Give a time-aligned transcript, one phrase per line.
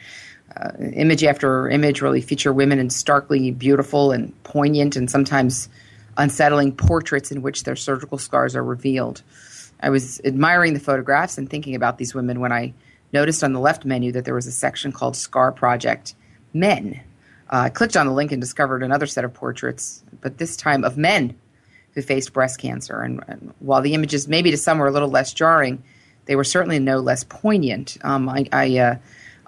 [0.56, 5.68] Uh, image after image really feature women in starkly beautiful and poignant and sometimes
[6.16, 9.22] unsettling portraits in which their surgical scars are revealed.
[9.80, 12.74] I was admiring the photographs and thinking about these women when I
[13.12, 16.14] noticed on the left menu that there was a section called Scar Project
[16.52, 17.00] Men.
[17.50, 20.96] I clicked on the link and discovered another set of portraits, but this time of
[20.96, 21.36] men
[21.94, 23.00] who faced breast cancer.
[23.02, 25.82] And, and, while the images, maybe to some, were a little less jarring,
[26.26, 27.98] they were certainly no less poignant.
[28.02, 28.96] Um, I, I, uh,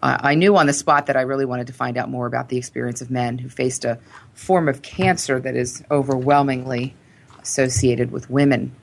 [0.03, 2.57] I, knew on the spot that I really wanted to find out more about the
[2.57, 4.01] experience of men who faced a
[4.35, 6.97] form of cancer that is overwhelmingly
[7.41, 8.75] associated with women.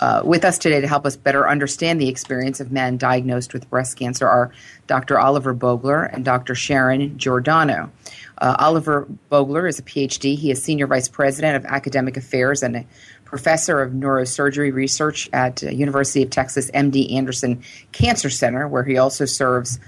[0.00, 3.68] Uh, with us today to help us better understand the experience of men diagnosed with
[3.70, 4.52] breast cancer are
[4.86, 5.18] Dr.
[5.18, 6.54] Oliver Bogler and Dr.
[6.54, 7.90] Sharon Giordano.
[8.38, 10.36] Uh, Oliver Bogler is a PhD.
[10.36, 12.86] He is Senior Vice President of Academic Affairs and a
[13.24, 18.98] professor of neurosurgery research at uh, University of Texas MD Anderson Cancer Center, where he
[18.98, 19.78] also serves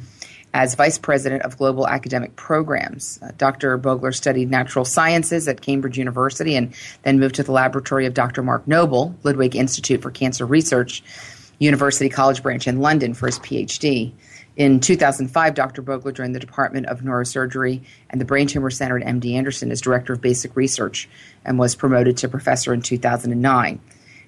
[0.55, 3.19] as Vice President of Global Academic Programs.
[3.23, 3.77] Uh, Dr.
[3.79, 8.43] Bogler studied natural sciences at Cambridge University and then moved to the laboratory of Dr.
[8.43, 11.03] Mark Noble, Ludwig Institute for Cancer Research,
[11.59, 14.13] University College Branch in London for his PhD.
[14.57, 15.83] In 2005, Dr.
[15.83, 19.81] Bogler joined the Department of Neurosurgery and the Brain Tumor Center at MD Anderson as
[19.81, 21.09] Director of Basic Research
[21.45, 23.81] and was promoted to professor in 2009.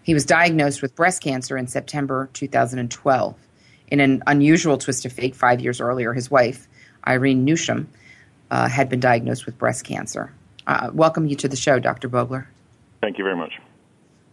[0.02, 3.34] He was diagnosed with breast cancer in September 2012.
[3.90, 6.68] In an unusual twist of fate, five years earlier, his wife,
[7.06, 7.86] Irene Newsham,
[8.50, 10.32] uh, had been diagnosed with breast cancer.
[10.66, 12.08] Uh, welcome you to the show, Dr.
[12.08, 12.46] Bogler.
[13.00, 13.58] Thank you very much.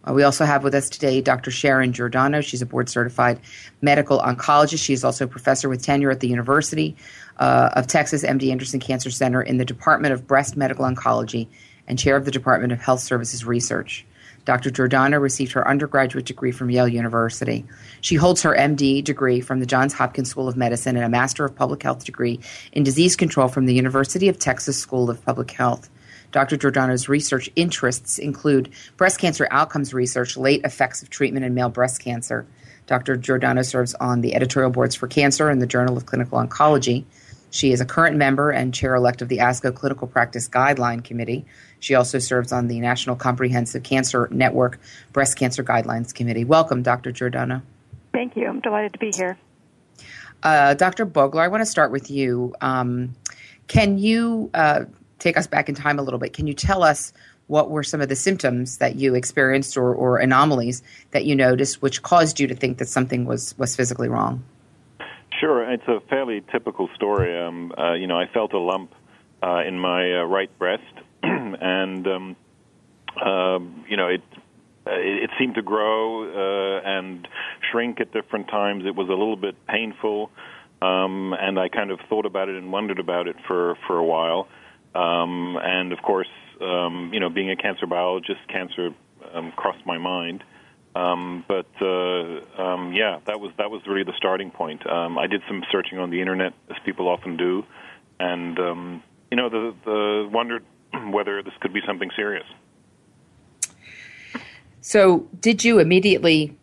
[0.06, 1.50] Uh, we also have with us today Dr.
[1.50, 2.40] Sharon Giordano.
[2.40, 3.40] She's a board certified
[3.82, 4.84] medical oncologist.
[4.84, 6.96] She is also a professor with tenure at the University
[7.38, 11.48] uh, of Texas MD Anderson Cancer Center in the Department of Breast Medical Oncology
[11.88, 14.04] and chair of the Department of Health Services Research.
[14.48, 14.70] Dr.
[14.70, 17.66] Giordano received her undergraduate degree from Yale University.
[18.00, 21.44] She holds her MD degree from the Johns Hopkins School of Medicine and a Master
[21.44, 22.40] of Public Health degree
[22.72, 25.90] in disease control from the University of Texas School of Public Health.
[26.32, 26.56] Dr.
[26.56, 32.00] Giordano's research interests include breast cancer outcomes research, late effects of treatment in male breast
[32.00, 32.46] cancer.
[32.86, 33.18] Dr.
[33.18, 37.04] Giordano serves on the editorial boards for cancer and the Journal of Clinical Oncology.
[37.50, 41.46] She is a current member and chair elect of the ASCO Clinical Practice Guideline Committee.
[41.80, 44.80] She also serves on the National Comprehensive Cancer Network
[45.12, 46.44] Breast Cancer Guidelines Committee.
[46.44, 47.12] Welcome, Dr.
[47.12, 47.62] Giordano.
[48.12, 48.46] Thank you.
[48.46, 49.38] I'm delighted to be here.
[50.42, 51.06] Uh, Dr.
[51.06, 52.54] Bogler, I want to start with you.
[52.60, 53.14] Um,
[53.66, 54.84] can you uh,
[55.18, 56.32] take us back in time a little bit.
[56.32, 57.12] Can you tell us
[57.46, 60.82] what were some of the symptoms that you experienced or, or anomalies
[61.12, 64.44] that you noticed which caused you to think that something was, was physically wrong?
[65.40, 67.38] Sure, it's a fairly typical story.
[67.38, 68.92] Um, uh, you know, I felt a lump
[69.42, 70.82] uh, in my uh, right breast,
[71.60, 72.36] and um,
[73.16, 73.58] uh,
[73.88, 74.22] you know, it,
[74.86, 77.26] it, seemed to grow uh, and
[77.70, 78.84] shrink at different times.
[78.86, 80.30] It was a little bit painful,
[80.80, 84.04] um, and I kind of thought about it and wondered about it for for a
[84.04, 84.48] while.
[84.94, 86.28] Um, and of course,
[86.60, 88.90] um, you know, being a cancer biologist, cancer
[89.32, 90.44] um, crossed my mind.
[90.94, 94.86] Um, but uh, um, yeah, that was that was really the starting point.
[94.86, 97.64] Um, I did some searching on the internet, as people often do,
[98.18, 100.64] and um, you know, the the wondered
[101.10, 102.46] whether this could be something serious.
[104.80, 106.56] So, did you immediately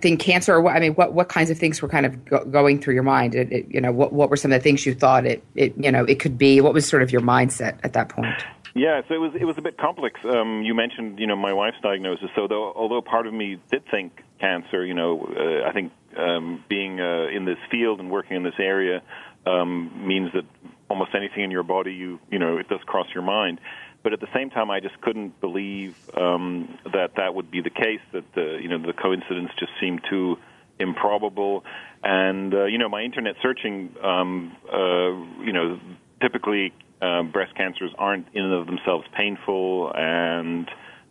[0.00, 0.74] think cancer, or what?
[0.76, 3.34] I mean, what what kinds of things were kind of go, going through your mind?
[3.34, 5.74] It, it, you know, what what were some of the things you thought it it
[5.76, 6.60] you know it could be?
[6.60, 8.42] What was sort of your mindset at that point?
[8.74, 10.20] Yeah, so it was it was a bit complex.
[10.24, 12.30] Um, you mentioned you know my wife's diagnosis.
[12.34, 16.64] So though, although part of me did think cancer, you know, uh, I think um,
[16.68, 19.02] being uh, in this field and working in this area
[19.46, 20.44] um, means that
[20.90, 23.60] almost anything in your body, you you know, it does cross your mind.
[24.02, 27.70] But at the same time, I just couldn't believe um, that that would be the
[27.70, 28.00] case.
[28.12, 30.36] That the you know the coincidence just seemed too
[30.78, 31.64] improbable.
[32.02, 35.78] And uh, you know, my internet searching, um, uh, you know,
[36.20, 40.68] typically uh, breast cancers aren't in and of themselves painful and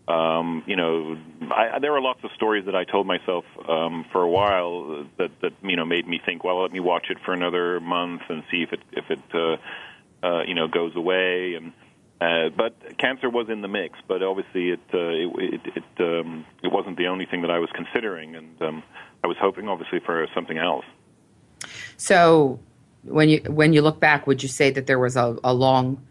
[0.10, 1.18] um, you know,
[1.52, 5.30] I, there were lots of stories that I told myself um, for a while that
[5.42, 8.44] that you know made me think, well, let me watch it for another month and
[8.50, 9.58] see if it if it uh,
[10.26, 11.54] uh, you know goes away.
[11.54, 11.74] And
[12.20, 16.44] uh, but cancer was in the mix, but obviously it uh, it it it, um,
[16.64, 18.84] it wasn't the only thing that I was considering, and um,
[19.24, 20.86] I was hoping obviously for something else.
[21.98, 22.60] So
[23.04, 26.04] when you when you look back, would you say that there was a, a long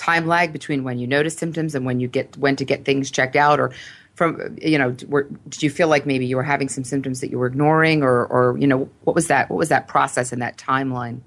[0.00, 3.10] time lag between when you notice symptoms and when you get when to get things
[3.10, 3.70] checked out or
[4.14, 7.30] from you know were, did you feel like maybe you were having some symptoms that
[7.30, 10.40] you were ignoring or or you know what was that what was that process and
[10.40, 11.20] that timeline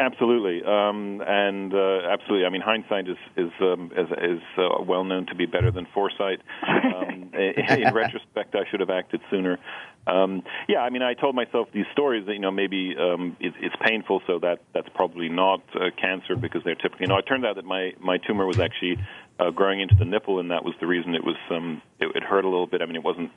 [0.00, 2.46] Absolutely, um, and uh, absolutely.
[2.46, 5.86] I mean, hindsight is is um, is, is uh, well known to be better than
[5.92, 6.40] foresight.
[6.66, 9.58] Um, in, in retrospect, I should have acted sooner.
[10.06, 13.52] Um, yeah, I mean, I told myself these stories that you know maybe um, it,
[13.60, 17.04] it's painful, so that that's probably not uh, cancer because they're typically.
[17.04, 18.96] You know, it turned out that my my tumor was actually
[19.38, 22.22] uh, growing into the nipple, and that was the reason it was um, it, it
[22.22, 22.80] hurt a little bit.
[22.80, 23.32] I mean, it wasn't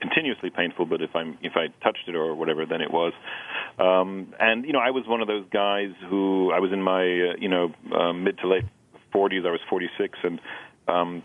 [0.00, 3.12] continuously painful, but if I'm if I touched it or whatever, then it was.
[3.78, 7.02] Um, and you know, I was one of those guys who I was in my
[7.02, 8.64] uh, you know uh, mid to late
[9.14, 9.46] 40s.
[9.46, 10.40] I was 46, and
[10.86, 11.22] um,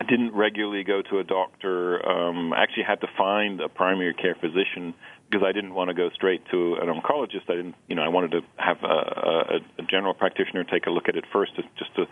[0.00, 2.06] I didn't regularly go to a doctor.
[2.06, 4.94] Um, I actually had to find a primary care physician
[5.30, 7.48] because I didn't want to go straight to an oncologist.
[7.48, 10.90] I didn't, you know, I wanted to have a, a, a general practitioner take a
[10.90, 12.06] look at it first, to, just to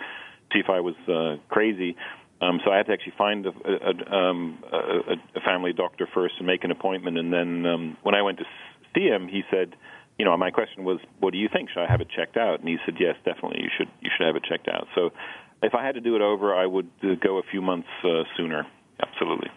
[0.53, 1.97] see if I was uh, crazy.
[2.41, 6.35] Um, so I had to actually find a, a, um, a, a family doctor first
[6.39, 7.19] and make an appointment.
[7.19, 8.45] And then um, when I went to
[8.95, 9.75] see him, he said,
[10.19, 11.71] you know, my question was, "What do you think?
[11.71, 13.63] Should I have it checked out?" And he said, "Yes, definitely.
[13.63, 13.89] You should.
[14.01, 15.11] You should have it checked out." So,
[15.63, 18.25] if I had to do it over, I would uh, go a few months uh,
[18.37, 18.67] sooner.
[19.01, 19.49] Absolutely.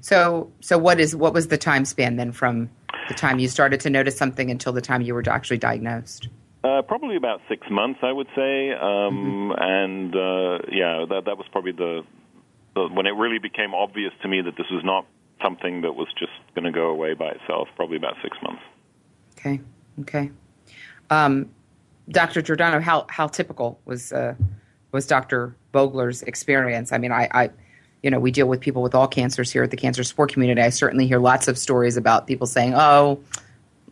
[0.00, 2.68] So, so what is what was the time span then from
[3.08, 6.28] the time you started to notice something until the time you were actually diagnosed?
[6.64, 9.52] Uh, probably about six months, I would say, um, mm-hmm.
[9.58, 12.02] and uh, yeah, that that was probably the,
[12.74, 15.06] the when it really became obvious to me that this was not
[15.40, 17.68] something that was just going to go away by itself.
[17.76, 18.62] Probably about six months.
[19.38, 19.60] Okay.
[20.00, 20.30] Okay.
[21.10, 21.48] Um,
[22.08, 22.42] Dr.
[22.42, 24.34] Giordano, how how typical was uh,
[24.92, 25.54] was Dr.
[25.72, 26.92] Bogler's experience?
[26.92, 27.50] I mean, I, I,
[28.02, 30.60] you know, we deal with people with all cancers here at the cancer support community.
[30.60, 33.20] I certainly hear lots of stories about people saying, "Oh,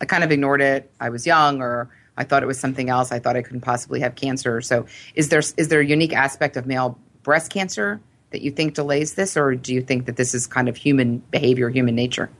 [0.00, 0.90] I kind of ignored it.
[1.00, 3.12] I was young," or I thought it was something else.
[3.12, 4.60] I thought I couldn't possibly have cancer.
[4.60, 8.74] So, is there is there a unique aspect of male breast cancer that you think
[8.74, 12.30] delays this, or do you think that this is kind of human behavior, human nature?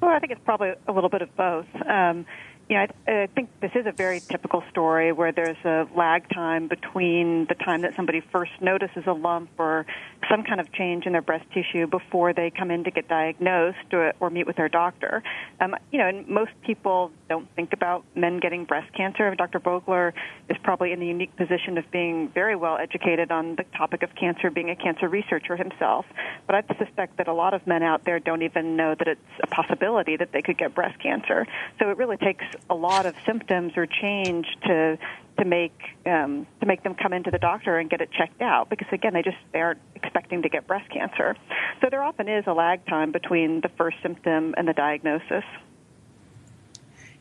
[0.00, 1.66] Well, I think it's probably a little bit of both.
[1.88, 2.26] Um,
[2.68, 6.66] yeah, I, I think this is a very typical story where there's a lag time
[6.66, 9.86] between the time that somebody first notices a lump or
[10.28, 13.92] some kind of change in their breast tissue before they come in to get diagnosed
[13.92, 15.22] or, or meet with their doctor.
[15.60, 19.32] Um, you know, and most people don't think about men getting breast cancer.
[19.36, 19.60] Dr.
[19.60, 20.12] Bogler
[20.48, 24.12] is probably in the unique position of being very well educated on the topic of
[24.16, 26.04] cancer, being a cancer researcher himself.
[26.46, 29.20] But I suspect that a lot of men out there don't even know that it's
[29.40, 31.46] a possibility that they could get breast cancer.
[31.78, 34.98] So it really takes a lot of symptoms or change to
[35.38, 38.70] to make um, to make them come into the doctor and get it checked out
[38.70, 41.36] because again they just they aren't expecting to get breast cancer.
[41.80, 45.44] So there often is a lag time between the first symptom and the diagnosis.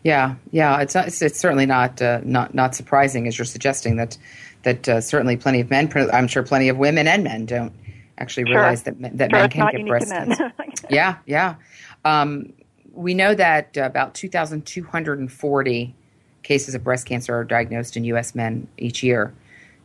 [0.04, 4.18] Yeah, yeah, it's it's, it's certainly not uh, not not surprising as you're suggesting that
[4.64, 7.74] that uh, certainly plenty of men, I'm sure plenty of women and men don't
[8.18, 8.58] actually sure.
[8.58, 10.54] realize that that sure, men can get breast cancer.
[10.90, 11.56] yeah, yeah.
[12.04, 12.54] Um,
[12.96, 15.96] we know that uh, about 2,240
[16.44, 18.34] cases of breast cancer are diagnosed in U.S.
[18.34, 19.34] men each year,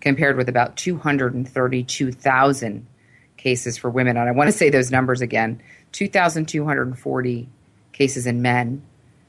[0.01, 2.87] compared with about 232,000
[3.37, 4.17] cases for women.
[4.17, 5.61] And I want to say those numbers again
[5.93, 7.49] 2,240
[7.93, 8.83] cases in men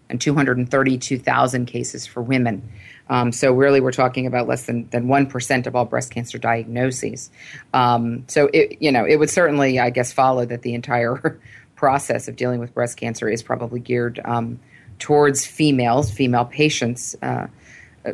[0.09, 2.69] and 232,000 cases for women.
[3.09, 6.37] Um, so really, we're talking about less than than one percent of all breast cancer
[6.37, 7.29] diagnoses.
[7.73, 11.39] Um, so it, you know, it would certainly, I guess, follow that the entire
[11.81, 14.59] process of dealing with breast cancer is probably geared um,
[14.99, 17.15] towards females, female patients.
[17.23, 17.47] Uh,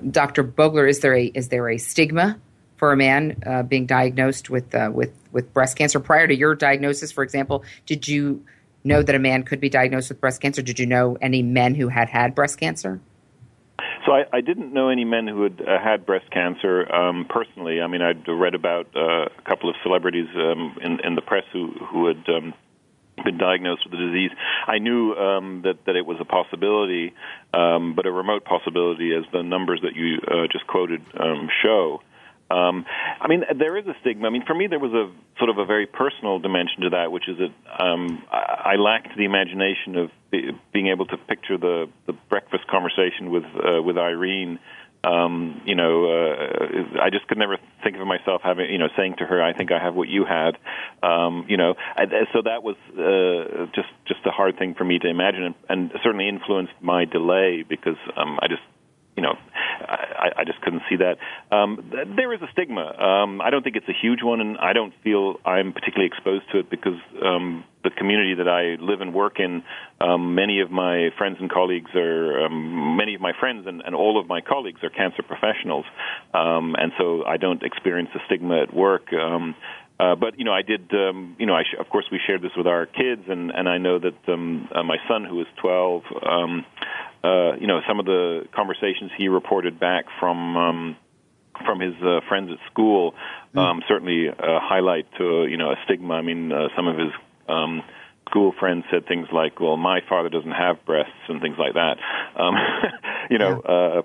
[0.09, 0.41] Dr.
[0.41, 2.39] Bogler, is there a is there a stigma
[2.77, 6.55] for a man uh, being diagnosed with uh, with with breast cancer prior to your
[6.55, 7.11] diagnosis?
[7.11, 8.41] For example, did you
[8.85, 10.61] know that a man could be diagnosed with breast cancer?
[10.61, 13.01] Did you know any men who had had breast cancer?
[14.05, 17.81] So I, I didn't know any men who had uh, had breast cancer um, personally.
[17.81, 21.43] I mean, I'd read about uh, a couple of celebrities um, in, in the press
[21.51, 22.53] who who had um,
[23.23, 24.31] been diagnosed with the disease.
[24.67, 27.13] I knew um, that that it was a possibility,
[27.53, 32.01] um, but a remote possibility, as the numbers that you uh, just quoted um, show.
[32.49, 32.85] Um,
[33.19, 34.27] I mean, there is a stigma.
[34.27, 37.11] I mean, for me, there was a sort of a very personal dimension to that,
[37.11, 41.57] which is that um, I, I lacked the imagination of be, being able to picture
[41.57, 44.59] the the breakfast conversation with uh, with Irene
[45.07, 49.15] um, you know, uh, I just could never think of myself having, you know, saying
[49.19, 50.57] to her, "I think I have what you had,"
[51.01, 51.75] um, you know.
[51.95, 55.55] I, so that was uh, just just a hard thing for me to imagine, and,
[55.69, 58.61] and certainly influenced my delay because um, I just
[59.17, 59.35] you know,
[59.81, 61.17] I, I just couldn't see that.
[61.53, 62.85] Um, there is a stigma.
[62.85, 66.45] Um, I don't think it's a huge one, and I don't feel I'm particularly exposed
[66.51, 69.63] to it because um, the community that I live and work in,
[69.99, 73.95] um, many of my friends and colleagues are, um, many of my friends and, and
[73.95, 75.85] all of my colleagues are cancer professionals,
[76.35, 79.11] um, and so I don't experience the stigma at work.
[79.13, 79.55] Um,
[79.99, 80.91] uh, but you know, I did.
[80.93, 83.67] Um, you know, I sh- of course we shared this with our kids, and and
[83.67, 86.65] I know that um, uh, my son, who is 12, um,
[87.23, 90.97] uh, you know, some of the conversations he reported back from um,
[91.65, 93.15] from his uh, friends at school
[93.53, 93.59] hmm.
[93.59, 93.87] um, mm.
[93.87, 96.13] certainly uh, highlight to you know a stigma.
[96.13, 97.09] I mean, uh, some of his
[97.49, 97.81] um,
[98.29, 101.97] school friends said things like, "Well, my father doesn't have breasts," and things like that.
[102.39, 102.53] Um,
[103.31, 103.61] you know.
[103.65, 103.71] Yeah.
[103.71, 104.01] Uh,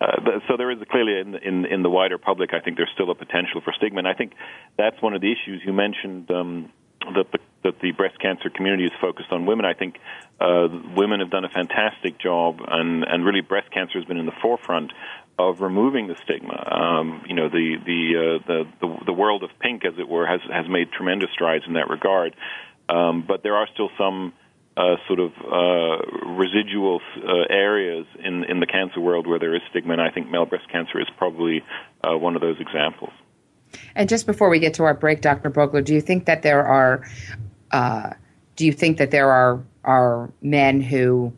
[0.00, 3.10] uh, so there is clearly in, in in the wider public, I think there's still
[3.10, 4.32] a potential for stigma, and I think
[4.76, 6.72] that's one of the issues you mentioned um,
[7.14, 9.64] that the that the breast cancer community is focused on women.
[9.64, 9.98] I think
[10.40, 14.26] uh, women have done a fantastic job, and and really breast cancer has been in
[14.26, 14.92] the forefront
[15.38, 16.54] of removing the stigma.
[16.70, 20.26] Um, you know, the the, uh, the the the world of pink, as it were,
[20.26, 22.36] has has made tremendous strides in that regard.
[22.88, 24.32] Um, but there are still some
[24.78, 29.60] uh, sort of uh, residual uh, areas in in the cancer world where there is
[29.70, 31.64] stigma, and I think male breast cancer is probably
[32.04, 33.10] uh, one of those examples.
[33.96, 35.50] And just before we get to our break, Dr.
[35.50, 37.04] Bogler, do you think that there are
[37.72, 38.10] uh,
[38.54, 41.32] do you think that there are are men who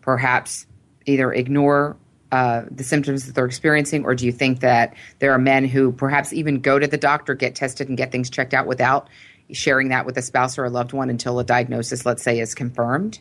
[0.00, 0.66] perhaps
[1.06, 1.96] either ignore
[2.32, 5.92] uh, the symptoms that they're experiencing, or do you think that there are men who
[5.92, 9.08] perhaps even go to the doctor, get tested, and get things checked out without
[9.52, 12.54] sharing that with a spouse or a loved one until a diagnosis, let's say, is
[12.54, 13.20] confirmed?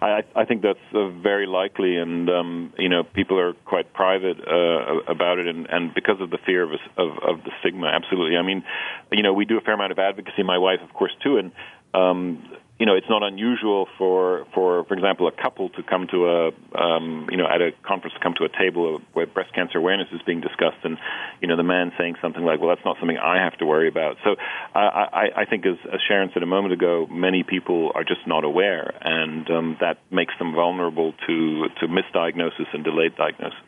[0.00, 4.38] I, I think that's uh, very likely, and um, you know, people are quite private
[4.46, 8.36] uh, about it, and, and because of the fear of, of of the stigma, absolutely.
[8.36, 8.62] I mean,
[9.10, 10.42] you know, we do a fair amount of advocacy.
[10.42, 11.52] My wife, of course, too, and
[11.94, 16.26] um, you know, it's not unusual for, for, for example, a couple to come to
[16.26, 19.78] a, um, you know, at a conference to come to a table where breast cancer
[19.78, 20.98] awareness is being discussed, and
[21.40, 23.88] you know, the man saying something like, "Well, that's not something I have to worry
[23.88, 24.36] about." So,
[24.74, 28.26] I, I, I think, as, as Sharon said a moment ago, many people are just
[28.26, 33.58] not aware, and um, that makes them vulnerable to to misdiagnosis and delayed diagnosis.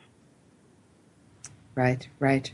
[1.74, 2.50] Right, right.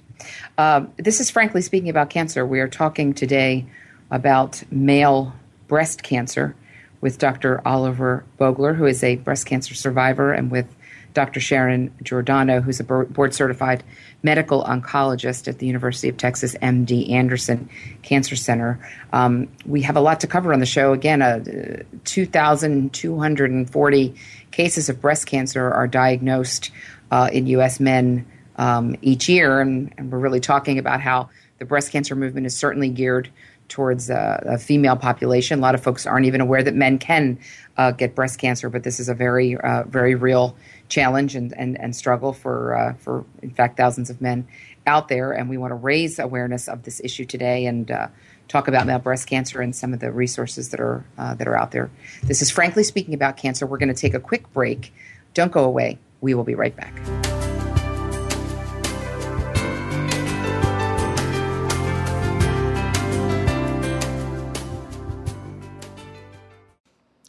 [0.57, 2.47] Um, this is frankly speaking about cancer.
[2.47, 3.67] We are talking today
[4.11, 5.33] about male
[5.69, 6.57] breast cancer
[7.01, 7.61] with Dr.
[7.67, 10.67] Oliver Bogler, who is a breast cancer survivor, and with
[11.15, 11.41] Dr.
[11.41, 13.85] Sharon Giordano, who's a board certified
[14.23, 17.69] medical oncologist at the University of Texas MD Anderson
[18.03, 18.79] Cancer Center.
[19.13, 20.93] Um, we have a lot to cover on the show.
[20.93, 24.15] Again, uh, 2,240
[24.51, 26.71] cases of breast cancer are diagnosed
[27.11, 27.81] uh, in U.S.
[27.81, 32.47] men um, each year, and, and we're really talking about how the breast cancer movement
[32.47, 33.31] is certainly geared
[33.69, 35.59] towards a, a, female population.
[35.59, 37.39] A lot of folks aren't even aware that men can
[37.77, 40.57] uh, get breast cancer, but this is a very, uh, very real
[40.89, 44.47] challenge and, and, and struggle for, uh, for, in fact, thousands of men
[44.87, 45.33] out there.
[45.33, 48.09] And we want to raise awareness of this issue today and uh,
[48.49, 51.57] talk about male breast cancer and some of the resources that are, uh, that are
[51.57, 51.91] out there.
[52.23, 53.67] This is Frankly Speaking About Cancer.
[53.67, 54.93] We're going to take a quick break.
[55.33, 55.99] Don't go away.
[56.21, 57.44] We will be right back.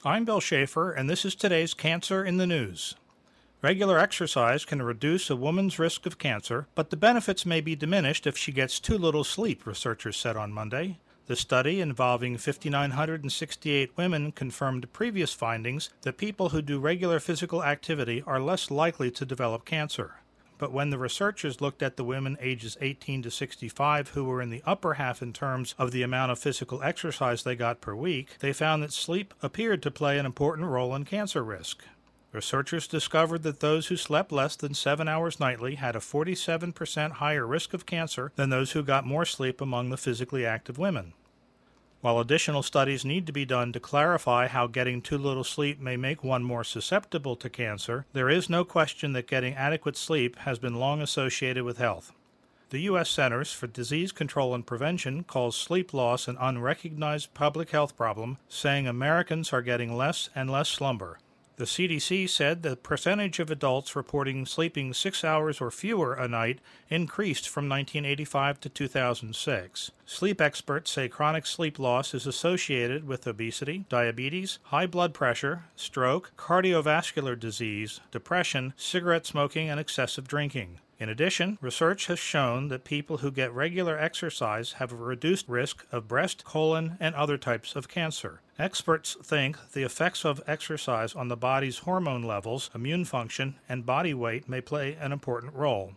[0.07, 2.93] I'm Bill Schaefer, and this is today's Cancer in the News.
[3.63, 8.27] Regular exercise can reduce a woman's risk of cancer, but the benefits may be diminished
[8.27, 10.99] if she gets too little sleep, researchers said on Monday.
[11.25, 18.21] The study, involving 5,968 women, confirmed previous findings that people who do regular physical activity
[18.27, 20.17] are less likely to develop cancer.
[20.57, 24.49] But when the researchers looked at the women ages 18 to 65 who were in
[24.49, 28.37] the upper half in terms of the amount of physical exercise they got per week,
[28.39, 31.83] they found that sleep appeared to play an important role in cancer risk.
[32.31, 37.47] Researchers discovered that those who slept less than seven hours nightly had a 47% higher
[37.47, 41.13] risk of cancer than those who got more sleep among the physically active women.
[42.05, 45.97] While additional studies need to be done to clarify how getting too little sleep may
[45.97, 50.59] make one more susceptible to cancer, there is no question that getting adequate sleep has
[50.59, 52.13] been long associated with health.
[52.69, 53.09] The U.S.
[53.09, 58.85] Centers for Disease Control and Prevention calls sleep loss an unrecognized public health problem, saying
[58.85, 61.17] Americans are getting less and less slumber.
[61.57, 66.59] The CDC said the percentage of adults reporting sleeping six hours or fewer a night
[66.89, 69.91] increased from 1985 to 2006.
[70.05, 76.33] Sleep experts say chronic sleep loss is associated with obesity, diabetes, high blood pressure, stroke,
[76.37, 80.79] cardiovascular disease, depression, cigarette smoking, and excessive drinking.
[80.97, 85.85] In addition, research has shown that people who get regular exercise have a reduced risk
[85.91, 88.39] of breast, colon, and other types of cancer.
[88.57, 94.13] Experts think the effects of exercise on the body's hormone levels, immune function, and body
[94.13, 95.95] weight may play an important role.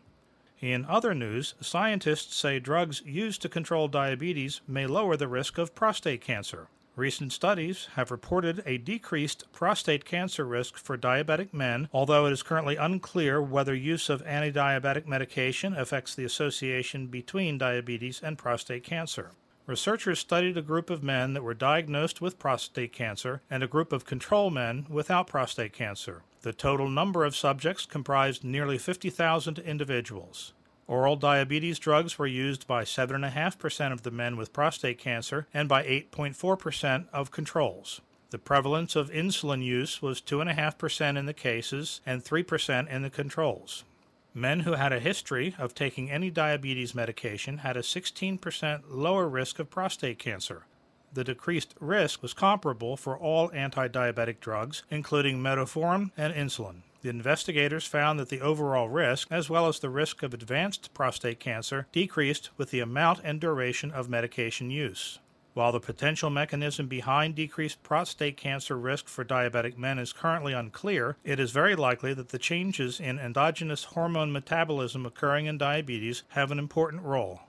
[0.61, 5.77] In other news, scientists say drugs used to control diabetes may lower the risk of
[5.77, 6.67] prostate cancer.
[6.99, 12.43] Recent studies have reported a decreased prostate cancer risk for diabetic men, although it is
[12.43, 19.31] currently unclear whether use of anti-diabetic medication affects the association between diabetes and prostate cancer.
[19.65, 23.93] Researchers studied a group of men that were diagnosed with prostate cancer and a group
[23.93, 26.25] of control men without prostate cancer.
[26.43, 30.53] The total number of subjects comprised nearly 50,000 individuals.
[30.89, 35.85] Oral diabetes drugs were used by 7.5% of the men with prostate cancer and by
[35.85, 38.01] 8.4% of controls.
[38.31, 43.85] The prevalence of insulin use was 2.5% in the cases and 3% in the controls.
[44.33, 49.59] Men who had a history of taking any diabetes medication had a 16% lower risk
[49.59, 50.65] of prostate cancer.
[51.13, 56.83] The decreased risk was comparable for all anti diabetic drugs, including metformin and insulin.
[57.01, 61.39] The investigators found that the overall risk, as well as the risk of advanced prostate
[61.39, 65.21] cancer, decreased with the amount and duration of medication use.
[65.55, 71.17] While the potential mechanism behind decreased prostate cancer risk for diabetic men is currently unclear,
[71.25, 76.51] it is very likely that the changes in endogenous hormone metabolism occurring in diabetes have
[76.51, 77.41] an important role.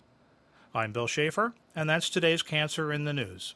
[0.74, 3.56] I'm Bill Schaefer, and that's today's Cancer in the News.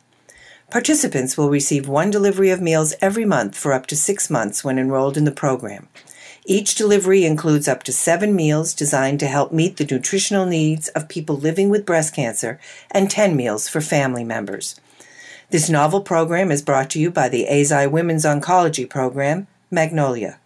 [0.71, 4.79] Participants will receive one delivery of meals every month for up to six months when
[4.79, 5.89] enrolled in the program.
[6.45, 11.09] Each delivery includes up to seven meals designed to help meet the nutritional needs of
[11.09, 14.79] people living with breast cancer and 10 meals for family members.
[15.49, 20.39] This novel program is brought to you by the Eisai Women's Oncology Program, Magnolia,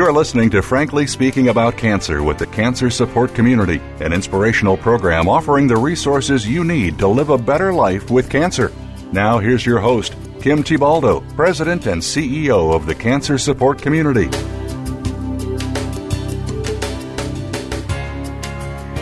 [0.00, 5.28] You're listening to Frankly Speaking About Cancer with the Cancer Support Community, an inspirational program
[5.28, 8.72] offering the resources you need to live a better life with cancer.
[9.12, 14.28] Now, here's your host, Kim Thiboldeaux, President and CEO of the Cancer Support Community.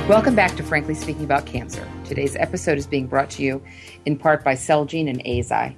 [0.09, 1.89] Welcome back to Frankly Speaking About Cancer.
[2.07, 3.63] Today's episode is being brought to you
[4.05, 5.77] in part by Celgene and Eisai.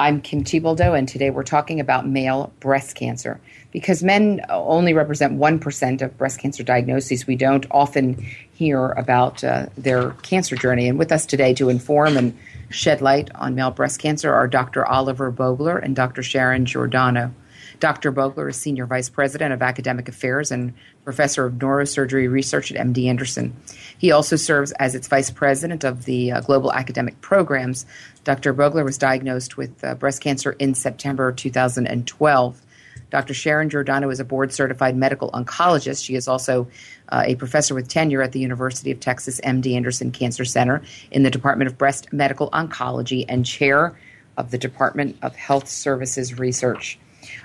[0.00, 3.38] I'm Kim Thiboldeaux, and today we're talking about male breast cancer.
[3.70, 8.14] Because men only represent 1% of breast cancer diagnoses, we don't often
[8.54, 10.88] hear about uh, their cancer journey.
[10.88, 12.34] And with us today to inform and
[12.70, 14.86] shed light on male breast cancer are Dr.
[14.86, 16.22] Oliver Bogler and Dr.
[16.22, 17.34] Sharon Giordano.
[17.80, 18.12] Dr.
[18.12, 23.08] Bogler is Senior Vice President of Academic Affairs and Professor of Neurosurgery Research at MD
[23.08, 23.56] Anderson.
[23.96, 27.86] He also serves as its Vice President of the uh, Global Academic Programs.
[28.22, 28.52] Dr.
[28.52, 32.62] Bogler was diagnosed with uh, breast cancer in September 2012.
[33.08, 33.32] Dr.
[33.32, 36.04] Sharon Giordano is a board certified medical oncologist.
[36.04, 36.68] She is also
[37.08, 41.22] uh, a professor with tenure at the University of Texas MD Anderson Cancer Center in
[41.22, 43.98] the Department of Breast Medical Oncology and chair
[44.36, 46.98] of the Department of Health Services Research.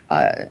[0.10, 0.46] Uh,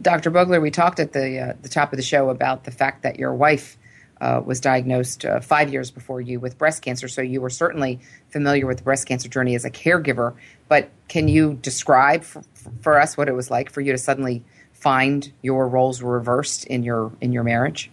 [0.00, 0.30] Dr.
[0.30, 3.18] Bogler, we talked at the uh, the top of the show about the fact that
[3.18, 3.76] your wife
[4.20, 8.00] uh, was diagnosed uh, five years before you with breast cancer, so you were certainly
[8.30, 10.34] familiar with the breast cancer journey as a caregiver.
[10.68, 12.42] But can you describe for,
[12.80, 16.82] for us what it was like for you to suddenly find your roles reversed in
[16.82, 17.90] your in your marriage?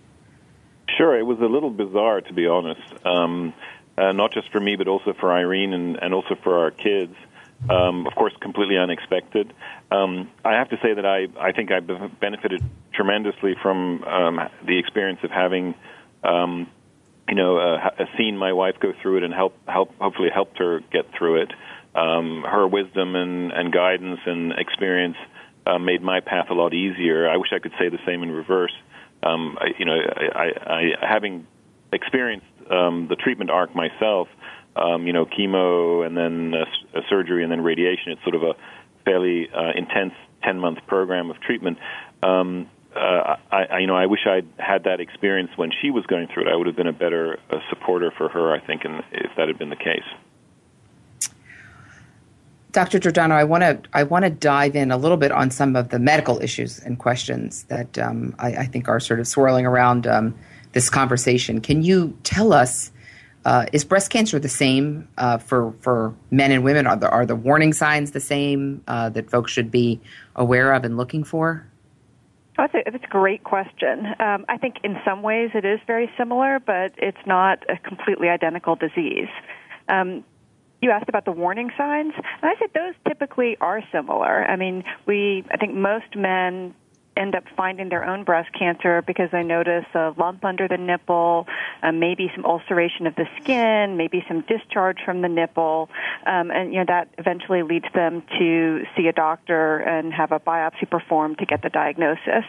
[0.97, 2.81] Sure, it was a little bizarre to be honest.
[3.05, 3.53] Um,
[3.97, 7.15] uh, not just for me, but also for Irene and, and also for our kids.
[7.69, 9.53] Um, of course, completely unexpected.
[9.91, 11.87] Um, I have to say that I, I think I've
[12.19, 15.75] benefited tremendously from um, the experience of having,
[16.23, 16.67] um,
[17.27, 20.79] you know, uh, seen my wife go through it and help, help, hopefully helped her
[20.91, 21.51] get through it.
[21.93, 25.17] Um, her wisdom and, and guidance and experience
[25.67, 27.29] uh, made my path a lot easier.
[27.29, 28.73] I wish I could say the same in reverse.
[29.23, 31.45] Um, I, you know, I, I, I having
[31.91, 34.29] experienced um, the treatment arc myself,
[34.75, 38.13] um, you know, chemo and then uh, uh, surgery and then radiation.
[38.13, 38.53] It's sort of a
[39.03, 41.77] fairly uh, intense 10 month program of treatment.
[42.23, 46.05] Um, uh, I, I, you know, I wish I'd had that experience when she was
[46.07, 46.51] going through it.
[46.51, 49.47] I would have been a better uh, supporter for her, I think, and if that
[49.47, 50.03] had been the case.
[52.71, 52.99] Dr.
[52.99, 55.89] Giordano, I want to I want to dive in a little bit on some of
[55.89, 60.07] the medical issues and questions that um, I, I, think are sort of swirling around
[60.07, 60.33] um,
[60.71, 61.59] this conversation.
[61.59, 62.91] Can you tell us
[63.45, 66.87] uh, is breast cancer the same uh, for for men and women?
[66.87, 69.99] Are the are the warning signs the same uh, that folks should be
[70.35, 71.65] aware of and looking for?
[72.57, 74.07] Oh, that's, a, that's a great question.
[74.19, 78.27] Um, I think in some ways it is very similar, but it's not a completely
[78.27, 79.29] identical disease.
[79.87, 80.23] Um,
[80.81, 84.43] you asked about the warning signs, and I said those typically are similar.
[84.45, 86.75] I mean, we I think most men
[87.17, 91.47] end up finding their own breast cancer because they notice a lump under the nipple,
[91.83, 95.89] uh, maybe some ulceration of the skin, maybe some discharge from the nipple,
[96.25, 100.39] um, and you know that eventually leads them to see a doctor and have a
[100.39, 102.45] biopsy performed to get the diagnosis.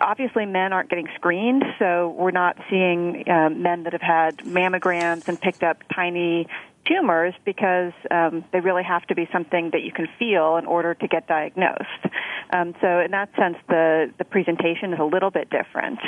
[0.00, 5.28] Obviously, men aren't getting screened, so we're not seeing uh, men that have had mammograms
[5.28, 6.46] and picked up tiny
[6.88, 10.94] tumors because um, they really have to be something that you can feel in order
[10.94, 12.04] to get diagnosed.
[12.52, 15.98] Um, so, in that sense, the, the presentation is a little bit different.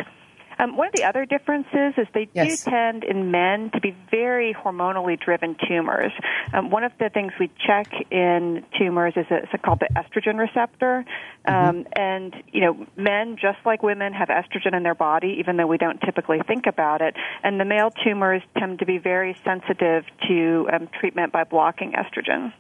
[0.61, 2.65] Um, one of the other differences is they yes.
[2.65, 6.13] do tend in men to be very hormonally driven tumors.
[6.53, 10.39] Um, one of the things we check in tumors is a, it's called the estrogen
[10.39, 11.05] receptor.
[11.47, 11.69] Mm-hmm.
[11.69, 11.93] Um, mm-hmm.
[11.97, 15.79] And, you know, men, just like women, have estrogen in their body, even though we
[15.79, 17.15] don't typically think about it.
[17.43, 22.53] And the male tumors tend to be very sensitive to um, treatment by blocking estrogen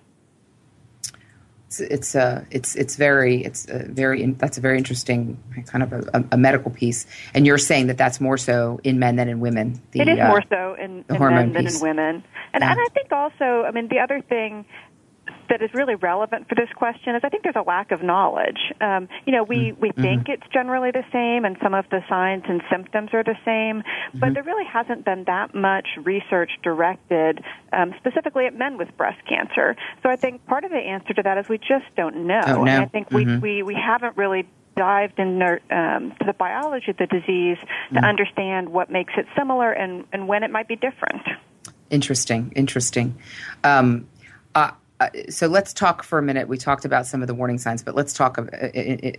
[1.70, 5.92] it's it's uh, it's it's very it's a very that's a very interesting kind of
[5.92, 7.06] a, a, medical piece.
[7.32, 9.80] And you're saying that that's more so in men than in women.
[9.92, 12.24] The, it is uh, more so in, in men than in women.
[12.52, 12.72] And yeah.
[12.72, 14.64] and I think also, I mean, the other thing
[15.50, 18.58] that is really relevant for this question is I think there's a lack of knowledge.
[18.80, 20.00] Um, you know, we, we mm-hmm.
[20.00, 23.82] think it's generally the same and some of the signs and symptoms are the same,
[24.14, 24.34] but mm-hmm.
[24.34, 29.76] there really hasn't been that much research directed um, specifically at men with breast cancer.
[30.02, 32.40] So I think part of the answer to that is we just don't know.
[32.40, 32.72] Don't know.
[32.72, 33.40] And I think mm-hmm.
[33.40, 37.58] we, we, we haven't really dived into um, the biology of the disease
[37.92, 38.08] to mm.
[38.08, 41.22] understand what makes it similar and, and when it might be different.
[41.90, 43.18] Interesting, interesting.
[43.64, 44.08] Um,
[44.54, 46.46] uh, uh, so let's talk for a minute.
[46.46, 48.38] We talked about some of the warning signs, but let's talk.
[48.38, 48.68] Uh,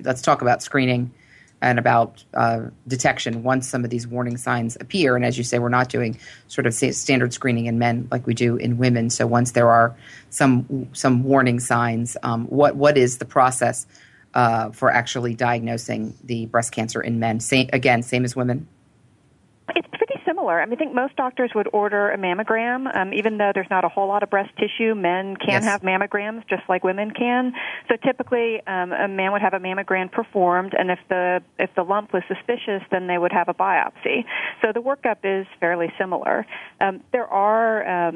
[0.02, 1.12] let's talk about screening
[1.62, 5.16] and about uh, detection once some of these warning signs appear.
[5.16, 6.18] And as you say, we're not doing
[6.48, 9.10] sort of standard screening in men like we do in women.
[9.10, 9.96] So once there are
[10.30, 13.88] some some warning signs, um, what what is the process
[14.34, 17.40] uh, for actually diagnosing the breast cancer in men?
[17.40, 18.68] Same again, same as women.
[19.76, 20.62] It's pretty similar.
[20.62, 23.86] I mean, I think most doctors would order a mammogram, um, even though there's not
[23.86, 24.96] a whole lot of breast tissue.
[24.96, 25.64] Men can Yes.
[25.64, 27.54] have mammograms just like women can.
[27.90, 31.84] So typically, um, a man would have a mammogram performed, and if the if the
[31.84, 34.26] lump was suspicious, then they would have a biopsy.
[34.62, 36.46] So the workup is fairly similar.
[36.80, 38.12] Um, there are.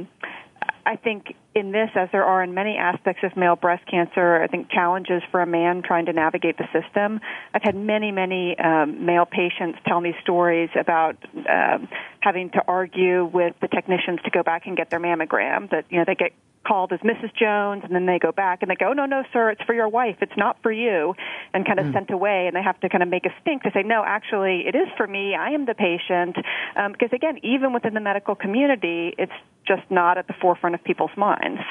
[0.85, 4.47] I think in this, as there are in many aspects of male breast cancer, I
[4.47, 7.19] think challenges for a man trying to navigate the system.
[7.53, 11.17] I've had many, many um, male patients tell me stories about
[11.49, 11.87] um,
[12.19, 15.69] having to argue with the technicians to go back and get their mammogram.
[15.71, 16.33] That you know they get
[16.65, 17.33] called as Mrs.
[17.35, 19.87] Jones, and then they go back and they go, no, no, sir, it's for your
[19.87, 20.17] wife.
[20.21, 21.13] It's not for you,
[21.53, 22.47] and kind of sent away.
[22.47, 24.87] And they have to kind of make a stink to say, no, actually, it is
[24.97, 25.35] for me.
[25.35, 26.37] I am the patient.
[26.75, 29.31] Um, because again, even within the medical community, it's
[29.67, 31.61] just not at the forefront of people's minds.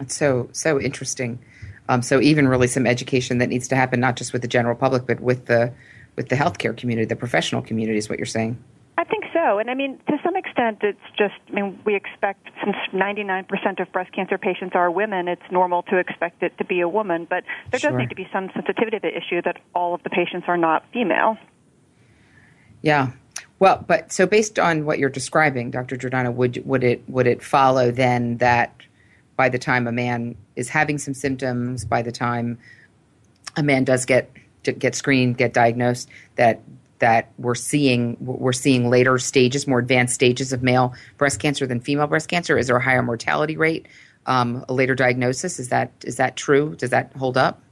[0.00, 1.40] It's so so interesting.
[1.88, 4.76] Um, so even really some education that needs to happen, not just with the general
[4.76, 5.72] public, but with the
[6.14, 8.62] with the healthcare community, the professional community, is what you're saying.
[8.98, 9.58] I think so.
[9.58, 13.92] And I mean, to some extent, it's just, I mean, we expect, since 99% of
[13.92, 17.26] breast cancer patients are women, it's normal to expect it to be a woman.
[17.28, 17.90] But there Sure.
[17.90, 20.56] does need to be some sensitivity to the issue that all of the patients are
[20.56, 21.36] not female.
[22.80, 23.10] Yeah.
[23.58, 25.96] Well, but so based on what you're describing, Dr.
[25.96, 28.74] Giordano, would would it would it follow then that
[29.36, 32.58] by the time a man is having some symptoms, by the time
[33.56, 34.30] a man does get
[34.62, 36.60] get screened, get diagnosed, that
[36.98, 41.80] that we're seeing we're seeing later stages, more advanced stages of male breast cancer than
[41.80, 42.58] female breast cancer?
[42.58, 43.86] Is there a higher mortality rate,
[44.26, 45.58] um, a later diagnosis?
[45.58, 46.74] Is that is that true?
[46.76, 47.62] Does that hold up?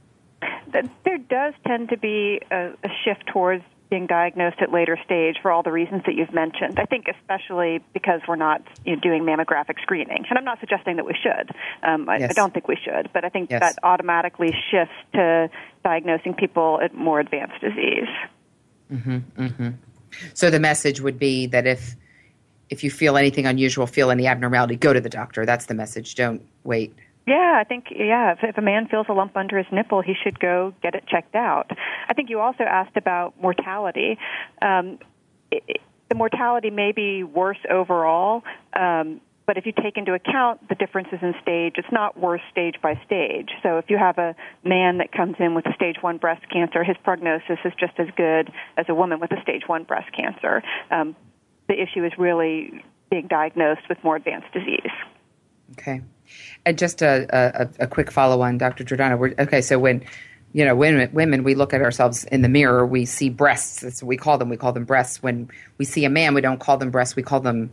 [1.05, 5.51] There does tend to be a, a shift towards being diagnosed at later stage for
[5.51, 6.79] all the reasons that you've mentioned.
[6.79, 10.95] I think especially because we're not you know, doing mammographic screening, and I'm not suggesting
[10.95, 11.51] that we should.
[11.83, 13.59] Um, I, I don't think we should, but I think Yes.
[13.61, 15.49] that automatically shifts to
[15.83, 18.07] diagnosing people at more advanced disease.
[20.33, 21.95] So the message would be that if
[22.69, 25.45] if you feel anything unusual, feel any abnormality, go to the doctor.
[25.45, 26.15] That's the message.
[26.15, 26.95] Don't wait.
[27.27, 28.33] Yeah, I think yeah.
[28.33, 31.05] If, if a man feels a lump under his nipple, he should go get it
[31.07, 31.71] checked out.
[32.07, 34.17] I think you also asked about mortality.
[34.61, 34.99] Um,
[35.51, 38.43] it, it- the mortality may be worse overall,
[38.79, 42.75] um, but if you take into account the differences in stage, it's not worse stage
[42.79, 43.49] by stage.
[43.63, 46.95] So if you have a man that comes in with stage one breast cancer, his
[47.03, 50.61] prognosis is just as good as a woman with a stage one breast cancer.
[50.91, 51.15] Um,
[51.67, 54.91] the issue is really being diagnosed with more advanced disease.
[55.71, 56.01] Okay.
[56.65, 58.83] And just a, a, a quick follow on, Dr.
[58.83, 59.17] Giordano.
[59.17, 60.03] We're, okay, so when
[60.53, 63.81] you know women, women, we look at ourselves in the mirror, we see breasts.
[63.81, 64.49] That's what we call them.
[64.49, 65.21] We call them breasts.
[65.21, 67.15] When we see a man, we don't call them breasts.
[67.15, 67.69] We call them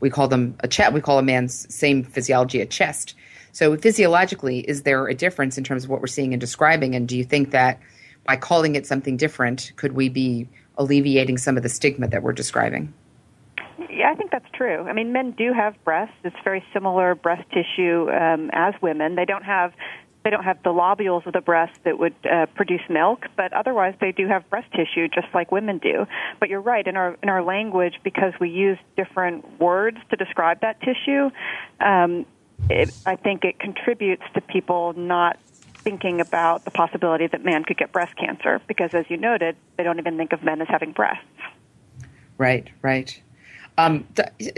[0.00, 0.92] we call them a chest.
[0.92, 3.14] We call a man's same physiology a chest.
[3.52, 6.94] So physiologically, is there a difference in terms of what we're seeing and describing?
[6.94, 7.80] And do you think that
[8.24, 12.34] by calling it something different, could we be alleviating some of the stigma that we're
[12.34, 12.92] describing?
[13.90, 14.82] Yeah, I think that's true.
[14.82, 16.14] I mean, men do have breasts.
[16.24, 19.14] It's very similar breast tissue um, as women.
[19.14, 19.72] They don't have
[20.24, 23.94] they don't have the lobules of the breast that would uh, produce milk, but otherwise
[24.00, 26.04] they do have breast tissue just like women do.
[26.40, 30.62] But you're right in our in our language because we use different words to describe
[30.62, 31.30] that tissue.
[31.78, 32.26] Um,
[32.68, 35.38] it, I think it contributes to people not
[35.76, 39.84] thinking about the possibility that man could get breast cancer because, as you noted, they
[39.84, 41.22] don't even think of men as having breasts.
[42.36, 43.22] Right, right.
[43.78, 44.06] Um,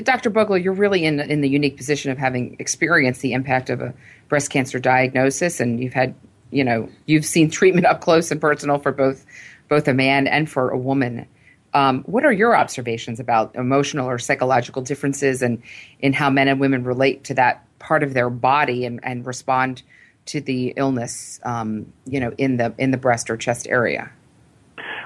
[0.02, 0.30] Dr.
[0.30, 3.92] Bogler, you're really in in the unique position of having experienced the impact of a
[4.28, 6.14] breast cancer diagnosis, and you've had,
[6.50, 9.24] you know, you've seen treatment up close and personal for both
[9.68, 11.26] both a man and for a woman.
[11.74, 15.62] Um, what are your observations about emotional or psychological differences and
[16.00, 19.82] in how men and women relate to that part of their body and, and respond
[20.26, 24.10] to the illness, um, you know, in the in the breast or chest area?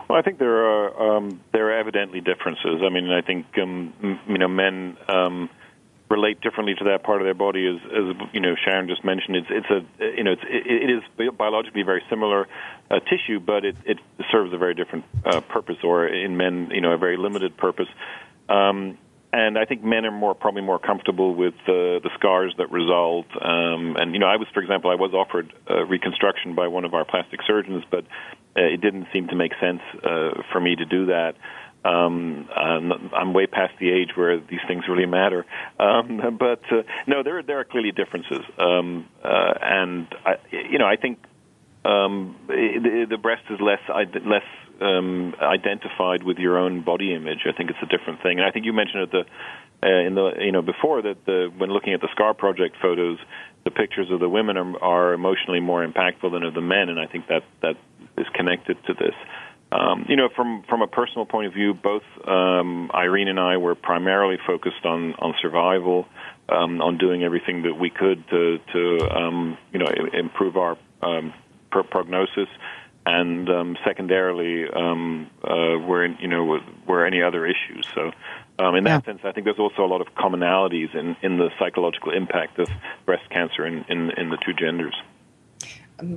[0.09, 2.83] Well, I think there are um, there are evidently differences.
[2.85, 5.49] I mean, I think um, m- you know men um,
[6.11, 9.37] relate differently to that part of their body, as, as you know Sharon just mentioned.
[9.37, 12.47] It's it's a you know it's, it, it is biologically very similar
[12.91, 13.99] uh, tissue, but it, it
[14.31, 17.89] serves a very different uh, purpose, or in men, you know, a very limited purpose.
[18.49, 18.99] Um,
[19.33, 23.27] and I think men are more probably more comfortable with uh, the scars that result.
[23.41, 26.85] Um, and you know, I was, for example, I was offered uh, reconstruction by one
[26.85, 28.05] of our plastic surgeons, but
[28.57, 31.35] uh, it didn't seem to make sense uh, for me to do that.
[31.85, 35.47] Um, I'm, I'm way past the age where these things really matter.
[35.81, 40.87] Um, but uh, no, there there are clearly differences, um, uh, and I, you know,
[40.87, 41.19] I think
[41.85, 44.45] um, the, the breast is less less
[44.81, 47.41] um, identified with your own body image.
[47.47, 49.25] I think it's a different thing, and I think you mentioned at the
[49.85, 53.19] uh, in the you know before that the when looking at the Scar Project photos,
[53.65, 57.01] the pictures of the women are, are emotionally more impactful than of the men, and
[57.01, 57.77] I think that that
[58.17, 59.15] is connected to this.
[59.73, 63.57] Um, you know, from from a personal point of view, both um, Irene and I
[63.57, 66.07] were primarily focused on on survival,
[66.49, 71.33] um, on doing everything that we could to to um, you know improve our um,
[71.71, 72.49] prognosis,
[73.05, 77.87] and um, secondarily, um, uh, were you know were any other issues.
[77.95, 78.13] So.
[78.59, 79.13] Um, in that yeah.
[79.13, 82.69] sense, I think there's also a lot of commonalities in, in the psychological impact of
[83.07, 84.95] breast cancer in, in, in the two genders.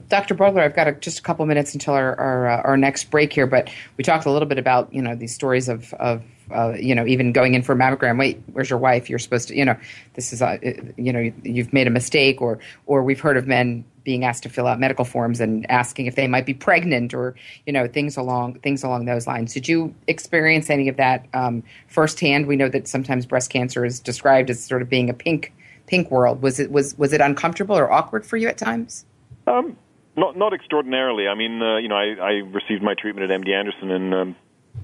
[0.10, 0.36] Dr.
[0.36, 3.32] Bogler, I've got a, just a couple minutes until our our, uh, our, next break
[3.32, 6.74] here, but we talked a little bit about you know these stories of of uh,
[6.74, 8.20] you know even going in for a mammogram.
[8.20, 9.10] Wait, where's your wife?
[9.10, 9.78] You're supposed to you know
[10.14, 10.60] this is a,
[10.98, 14.50] you know you've made a mistake, or or we've heard of men being asked to
[14.50, 18.18] fill out medical forms and asking if they might be pregnant, or you know things
[18.18, 19.54] along things along those lines.
[19.54, 22.48] Did you experience any of that um, firsthand?
[22.48, 25.54] We know that sometimes breast cancer is described as sort of being a pink
[25.88, 26.42] pink world.
[26.42, 29.06] Was it was was it uncomfortable or awkward for you at times?
[29.48, 29.78] Um,
[30.16, 31.28] not not extraordinarily.
[31.28, 34.36] I mean, uh, you know, I, I received my treatment at MD Anderson, and um,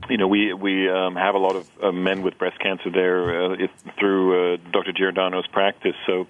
[0.09, 3.43] you know, we we um, have a lot of uh, men with breast cancer there
[3.43, 4.91] uh, it, through uh, Dr.
[4.93, 5.95] Giordano's practice.
[6.05, 6.27] So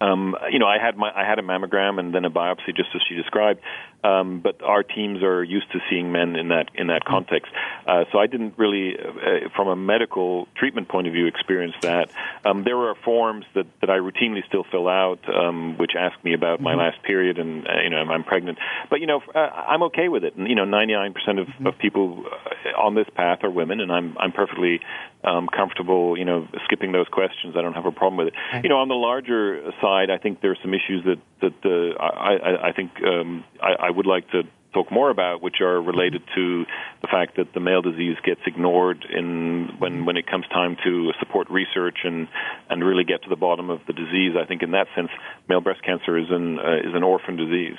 [0.00, 2.88] um, you know, I had my I had a mammogram and then a biopsy, just
[2.94, 3.60] as she described.
[4.02, 7.52] Um, but our teams are used to seeing men in that in that context.
[7.86, 12.10] Uh, so I didn't really, uh, from a medical treatment point of view, experience that.
[12.44, 16.34] Um, there are forms that, that I routinely still fill out, um, which ask me
[16.34, 16.64] about mm-hmm.
[16.64, 18.58] my last period and uh, you know am I'm pregnant.
[18.88, 20.36] But you know uh, I'm okay with it.
[20.36, 21.08] And, you know, 99%
[21.40, 21.66] of, mm-hmm.
[21.66, 24.80] of people uh, on this path are women, and I'm I'm perfectly
[25.24, 27.54] um, comfortable, you know, skipping those questions.
[27.56, 28.34] I don't have a problem with it.
[28.52, 28.64] Right.
[28.64, 32.02] You know, on the larger side, I think there are some issues that that uh,
[32.02, 36.22] I, I think um, I, I would like to talk more about, which are related
[36.36, 36.64] to
[37.02, 41.10] the fact that the male disease gets ignored in when when it comes time to
[41.18, 42.28] support research and
[42.68, 44.36] and really get to the bottom of the disease.
[44.40, 45.10] I think in that sense,
[45.48, 47.78] male breast cancer is an uh, is an orphan disease.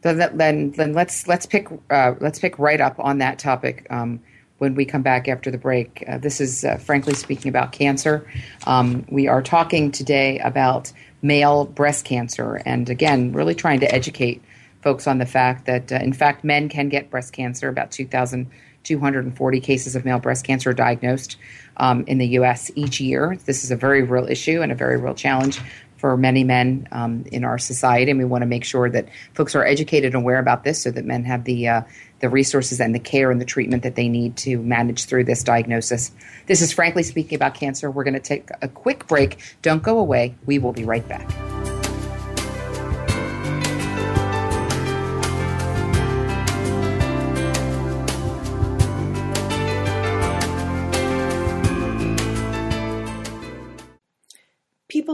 [0.00, 3.86] Then, then, then let's let's pick uh, let's pick right up on that topic.
[3.90, 4.20] Um,
[4.58, 6.04] when we come back after the break.
[6.08, 8.28] Uh, this is, uh, frankly speaking, about cancer.
[8.66, 10.92] Um, we are talking today about
[11.22, 14.42] male breast cancer, and again, really trying to educate
[14.82, 17.68] folks on the fact that, uh, in fact, men can get breast cancer.
[17.68, 21.36] About 2,240 cases of male breast cancer are diagnosed
[21.76, 22.70] um, in the U.S.
[22.74, 23.38] each year.
[23.44, 25.60] This is a very real issue and a very real challenge
[25.98, 29.54] for many men um, in our society, and we want to make sure that folks
[29.54, 31.82] are educated and aware about this, so that men have the uh,
[32.20, 35.42] the resources and the care and the treatment that they need to manage through this
[35.42, 36.10] diagnosis.
[36.46, 37.90] This is frankly speaking about cancer.
[37.90, 39.38] We're going to take a quick break.
[39.62, 40.34] Don't go away.
[40.46, 41.28] We will be right back.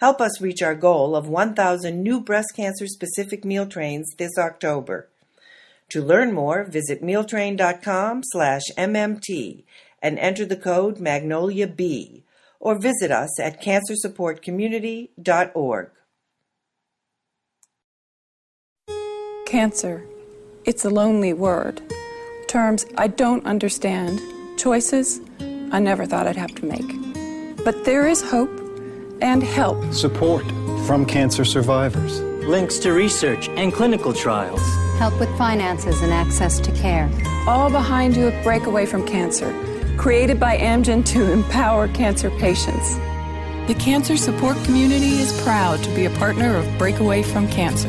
[0.00, 5.10] Help us reach our goal of 1,000 new breast cancer specific meal trains this October.
[5.90, 9.64] To learn more, visit mealtrain.com slash MMT
[10.00, 12.22] and enter the code Magnolia B
[12.60, 15.90] or visit us at cancersupportcommunity.org.
[19.46, 20.06] Cancer.
[20.64, 21.82] It's a lonely word.
[22.46, 24.20] Terms I don't understand.
[24.56, 25.20] Choices
[25.72, 26.88] I never thought I'd have to make.
[27.64, 28.59] But there is hope
[29.22, 29.92] and help.
[29.92, 30.44] Support
[30.86, 32.20] from cancer survivors.
[32.46, 34.60] Links to research and clinical trials.
[34.98, 37.10] Help with finances and access to care.
[37.46, 39.54] All behind you at Breakaway from Cancer,
[39.96, 42.96] created by Amgen to empower cancer patients.
[43.66, 47.88] The cancer support community is proud to be a partner of Breakaway from Cancer.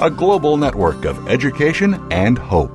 [0.00, 2.72] a global network of education and hope.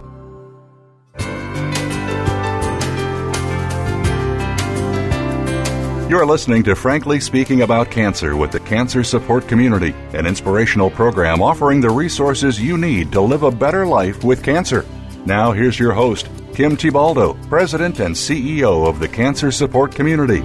[6.09, 11.41] You're listening to Frankly Speaking About Cancer with the Cancer Support Community, an inspirational program
[11.41, 14.85] offering the resources you need to live a better life with cancer.
[15.25, 20.43] Now, here's your host, Kim Thiboldeaux, President and CEO of the Cancer Support Community.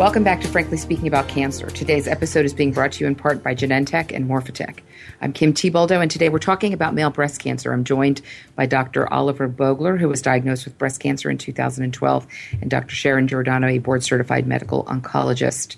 [0.00, 1.68] Welcome back to Frankly Speaking About Cancer.
[1.68, 4.78] Today's episode is being brought to you in part by Genentech and Morphotek.
[5.20, 7.70] I'm Kim Thiboldeaux, and today we're talking about male breast cancer.
[7.70, 8.22] I'm joined
[8.56, 9.12] by Dr.
[9.12, 12.26] Oliver Bogler, who was diagnosed with breast cancer in 2012,
[12.62, 12.94] and Dr.
[12.94, 15.76] Sharon Giordano, a board certified medical oncologist.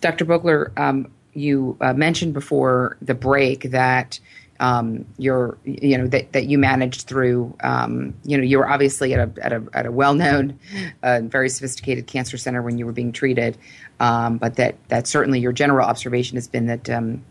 [0.00, 0.24] Dr.
[0.24, 4.18] Bogler, um, you uh, mentioned before the break that
[4.60, 9.14] um, you're, you know, that, that you managed through, um, you know, you were obviously
[9.14, 10.58] at a, at a, at a well-known,
[11.02, 13.56] uh, very sophisticated cancer center when you were being treated,
[14.00, 17.24] um, but that, that certainly your general observation has been that, um,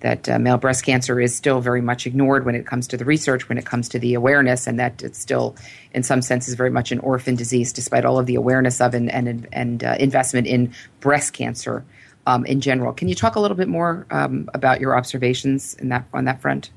[0.00, 3.04] that uh, male breast cancer is still very much ignored when it comes to the
[3.04, 5.54] research, when it comes to the awareness, and that it's still,
[5.92, 9.10] in some senses, very much an orphan disease, despite all of the awareness of and
[9.12, 11.84] and, and uh, investment in breast cancer
[12.30, 12.92] um, in general.
[12.92, 16.40] Can you talk a little bit more um, about your observations in that on that
[16.40, 16.70] front?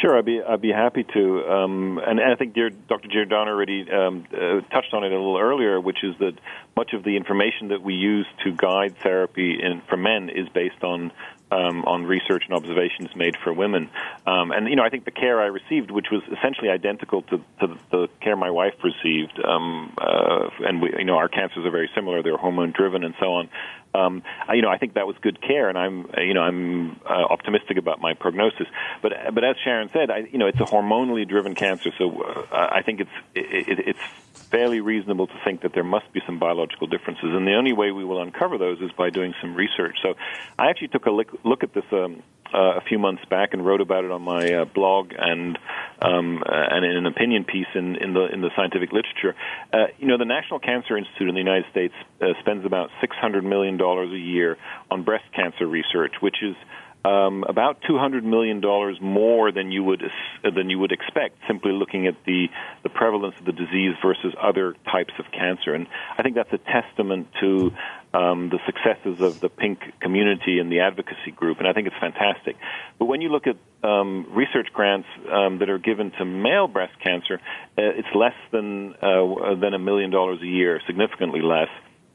[0.00, 3.08] Sure, I'd be I'd be happy to, um, and, and I think dear Dr.
[3.08, 6.34] Giordano already um, uh, touched on it a little earlier, which is that
[6.76, 10.82] much of the information that we use to guide therapy in, for men is based
[10.82, 11.12] on
[11.50, 13.90] um, on research and observations made for women.
[14.26, 17.38] Um, and you know, I think the care I received, which was essentially identical to,
[17.60, 21.70] to the care my wife received, um, uh, and we, you know, our cancers are
[21.70, 23.48] very similar; they're hormone driven and so on.
[23.92, 26.42] Um, I, you know, I think that was good care, and I'm, uh, you know,
[26.42, 28.68] I'm uh, optimistic about my prognosis.
[29.02, 32.68] But, but as Sharon said, I, you know, it's a hormonally driven cancer, so uh,
[32.70, 33.98] I think it's, it, it's
[34.50, 37.90] fairly reasonable to think that there must be some biological differences, and the only way
[37.90, 39.96] we will uncover those is by doing some research.
[40.02, 40.14] So,
[40.58, 42.22] I actually took a look, look at this um,
[42.52, 45.58] uh, a few months back and wrote about it on my uh, blog and
[46.02, 49.36] um, uh, and in an opinion piece in, in the in the scientific literature.
[49.72, 53.16] Uh, you know, the National Cancer Institute in the United States uh, spends about six
[53.16, 54.56] hundred million dollars a year
[54.90, 56.56] on breast cancer research, which is
[57.04, 61.38] um, about two hundred million dollars more than you would uh, than you would expect
[61.46, 62.48] simply looking at the
[62.82, 65.74] the prevalence of the disease versus other types of cancer.
[65.74, 65.86] And
[66.18, 67.72] I think that's a testament to
[68.12, 71.96] um, the successes of the pink community and the advocacy group, and I think it's
[72.00, 72.56] fantastic.
[72.98, 76.92] But when you look at um, research grants um, that are given to male breast
[77.02, 77.40] cancer,
[77.78, 81.68] uh, it's less than uh, than a million dollars a year, significantly less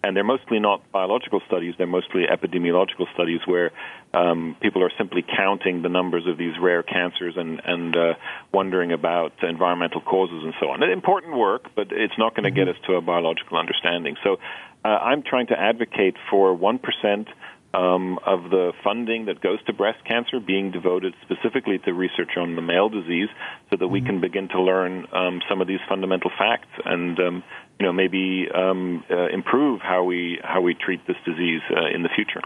[0.05, 3.71] and they're mostly not biological studies, they're mostly epidemiological studies where
[4.13, 8.13] um, people are simply counting the numbers of these rare cancers and, and uh,
[8.53, 10.83] wondering about environmental causes and so on.
[10.83, 12.79] Important work, but it's not going to get mm-hmm.
[12.79, 14.15] us to a biological understanding.
[14.23, 14.37] So
[14.85, 17.25] uh, I'm trying to advocate for 1%
[17.73, 22.55] um, of the funding that goes to breast cancer being devoted specifically to research on
[22.55, 23.27] the male disease
[23.69, 24.07] so that we mm-hmm.
[24.07, 27.43] can begin to learn um, some of these fundamental facts and um,
[27.79, 32.03] you know maybe um, uh, improve how we how we treat this disease uh, in
[32.03, 32.41] the future.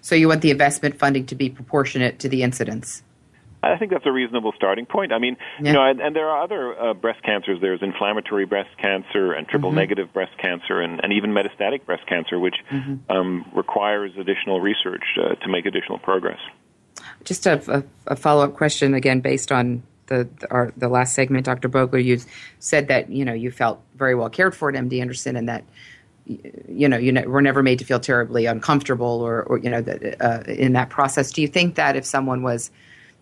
[0.00, 3.02] So you want the investment funding to be proportionate to the incidence.
[3.64, 5.12] I think that's a reasonable starting point.
[5.12, 5.68] I mean, yeah.
[5.68, 7.58] you know, and, and, there are other uh, breast cancers.
[7.60, 9.78] There's inflammatory breast cancer and triple mm-hmm.
[9.78, 13.10] negative breast cancer, and, and, even metastatic breast cancer, which mm-hmm.
[13.10, 16.38] um, requires additional research uh, to make additional progress.
[17.24, 21.46] Just a, a, a follow up question again, based on the our, the last segment,
[21.46, 21.68] Dr.
[21.68, 22.20] Bogler, you
[22.58, 25.64] said that you know you felt very well cared for at MD Anderson, and that
[26.26, 29.82] you know you ne- were never made to feel terribly uncomfortable or, or you know
[29.82, 31.32] that, uh, in that process.
[31.32, 32.70] Do you think that if someone was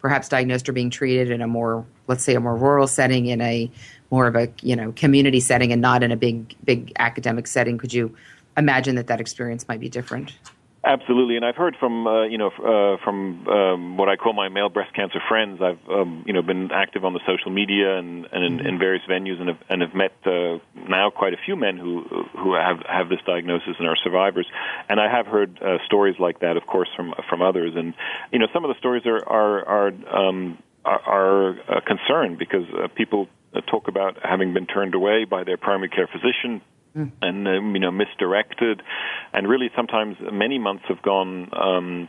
[0.00, 3.40] perhaps diagnosed or being treated in a more, let's say, a more rural setting, in
[3.40, 3.70] a
[4.10, 7.78] more of a you know community setting, and not in a big big academic setting,
[7.78, 8.14] could you
[8.56, 10.32] imagine that that experience might be different?
[10.84, 14.48] Absolutely, and I've heard from uh, you know uh, from um, what I call my
[14.48, 15.60] male breast cancer friends.
[15.62, 19.04] I've um, you know been active on the social media and, and in, in various
[19.08, 20.58] venues, and have, and have met uh,
[20.88, 22.02] now quite a few men who
[22.36, 24.48] who have have this diagnosis and are survivors.
[24.88, 27.74] And I have heard uh, stories like that, of course, from from others.
[27.76, 27.94] And
[28.32, 32.64] you know some of the stories are are are um, are, are uh, concerned because
[32.74, 36.60] uh, people uh, talk about having been turned away by their primary care physician
[36.97, 37.11] mm.
[37.20, 38.82] and um, you know misdirected,
[39.32, 41.51] and really sometimes many months have gone.
[41.53, 42.09] Um,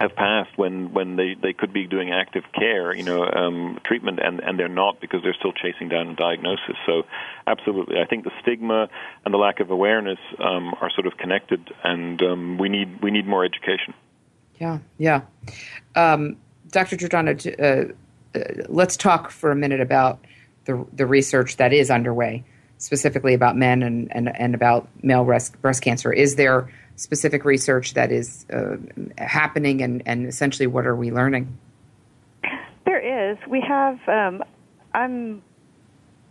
[0.00, 4.18] have passed when when they they could be doing active care, you know, um, treatment,
[4.20, 6.76] and and they're not because they're still chasing down a diagnosis.
[6.84, 7.04] So,
[7.46, 8.88] absolutely, I think the stigma
[9.24, 13.10] and the lack of awareness um, are sort of connected, and um, we need we
[13.10, 13.94] need more education.
[14.56, 15.22] Yeah, yeah.
[15.94, 16.36] Um,
[16.70, 16.96] Dr.
[16.96, 17.84] Giordano, uh, uh,
[18.68, 20.24] let's talk for a minute about
[20.64, 22.42] the the research that is underway,
[22.78, 26.12] specifically about men and and, and about male breast breast cancer.
[26.12, 28.76] Is there specific research that is uh,
[29.18, 31.58] happening, and, and essentially what are we learning?
[32.84, 33.38] There is.
[33.48, 33.98] We have.
[34.08, 34.44] Um,
[34.92, 35.42] I'm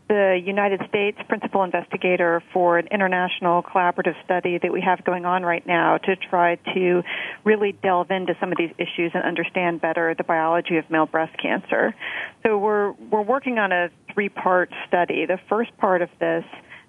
[0.07, 5.43] the United States principal investigator for an international collaborative study that we have going on
[5.43, 7.03] right now to try to
[7.43, 11.35] really delve into some of these issues and understand better the biology of male breast
[11.41, 11.95] cancer.
[12.43, 15.25] So we're we're working on a three-part study.
[15.25, 16.43] The first part of this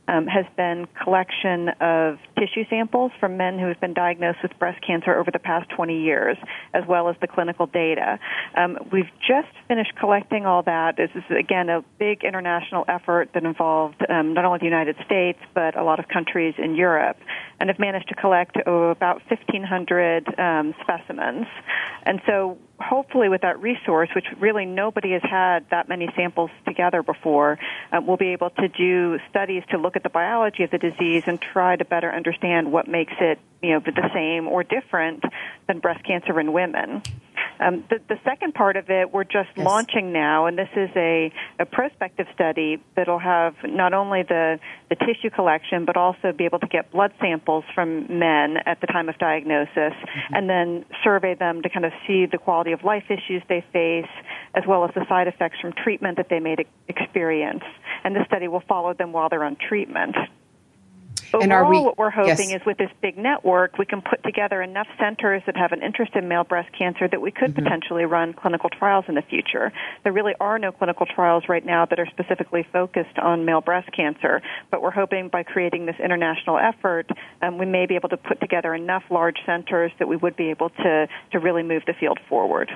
[0.08, 4.84] um, has been collection of tissue samples from men who have been diagnosed with breast
[4.86, 6.36] cancer over the past 20 years,
[6.72, 8.18] as well as the clinical data.
[8.56, 10.96] Um, we've just finished collecting all that.
[10.96, 15.38] This is, again, a big international effort that involved um, not only the United States,
[15.54, 17.16] but a lot of countries in Europe,
[17.60, 21.46] and have managed to collect oh, about 1,500 um, specimens.
[22.04, 27.02] And so hopefully with that resource, which really nobody has had that many samples together
[27.02, 27.58] before,
[27.92, 31.22] uh, we'll be able to do studies to look at the biology of the disease
[31.26, 35.22] and try to better understand what makes it, you know, the same or different
[35.66, 37.02] than breast cancer in women.
[37.60, 39.64] Um, the, the, second part of it, we're just yes.
[39.64, 44.96] launching now, and this is a, a prospective study that'll have not only the, the
[44.96, 49.08] tissue collection, but also be able to get blood samples from men at the time
[49.08, 50.34] of diagnosis, mm-hmm.
[50.34, 54.10] and then survey them to kind of see the quality of life issues they face,
[54.54, 56.56] as well as the side effects from treatment that they may
[56.88, 57.62] experience.
[58.02, 60.16] And this study will follow them while they're on treatment.
[61.34, 62.60] Overall, we, what we're hoping yes.
[62.60, 66.14] is with this big network, we can put together enough centers that have an interest
[66.14, 67.64] in male breast cancer that we could mm-hmm.
[67.64, 69.72] potentially run clinical trials in the future.
[70.04, 73.90] There really are no clinical trials right now that are specifically focused on male breast
[73.94, 77.10] cancer, but we're hoping by creating this international effort,
[77.42, 80.50] um, we may be able to put together enough large centers that we would be
[80.50, 82.70] able to, to really move the field forward.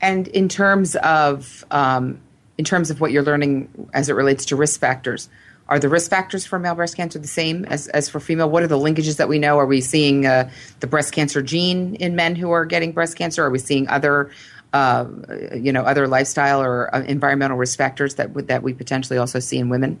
[0.00, 2.20] And in terms of um,
[2.58, 5.28] in terms of what you're learning as it relates to risk factors,
[5.68, 8.48] are the risk factors for male breast cancer the same as, as for female?
[8.48, 9.58] What are the linkages that we know?
[9.58, 10.50] Are we seeing uh,
[10.80, 13.44] the breast cancer gene in men who are getting breast cancer?
[13.44, 14.30] Are we seeing other,
[14.72, 15.06] uh,
[15.54, 19.58] you know, other lifestyle or uh, environmental risk factors that that we potentially also see
[19.58, 19.98] in women?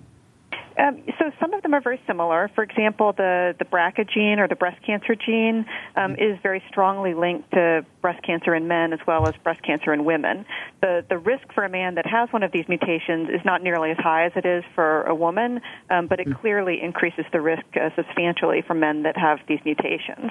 [0.78, 2.50] Um, so some them are very similar.
[2.54, 6.22] For example, the, the BRCA gene or the breast cancer gene um, mm-hmm.
[6.22, 10.04] is very strongly linked to breast cancer in men as well as breast cancer in
[10.04, 10.46] women.
[10.80, 13.90] The, the risk for a man that has one of these mutations is not nearly
[13.90, 15.60] as high as it is for a woman,
[15.90, 16.40] um, but it mm-hmm.
[16.40, 20.30] clearly increases the risk uh, substantially for men that have these mutations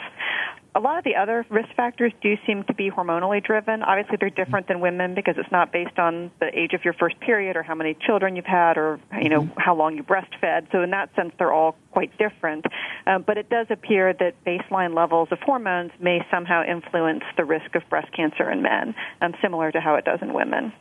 [0.76, 3.82] a lot of the other risk factors do seem to be hormonally driven.
[3.82, 7.18] Obviously, they're different than women because it's not based on the age of your first
[7.22, 9.60] period or how many children you've had or you know mm-hmm.
[9.60, 10.70] how long you breastfed.
[10.74, 12.66] So in that sense, they're all quite different.
[13.08, 17.76] Um, but it does appear that baseline levels of hormones may somehow influence the risk
[17.76, 20.74] of breast cancer in men, um, similar to how it does in women.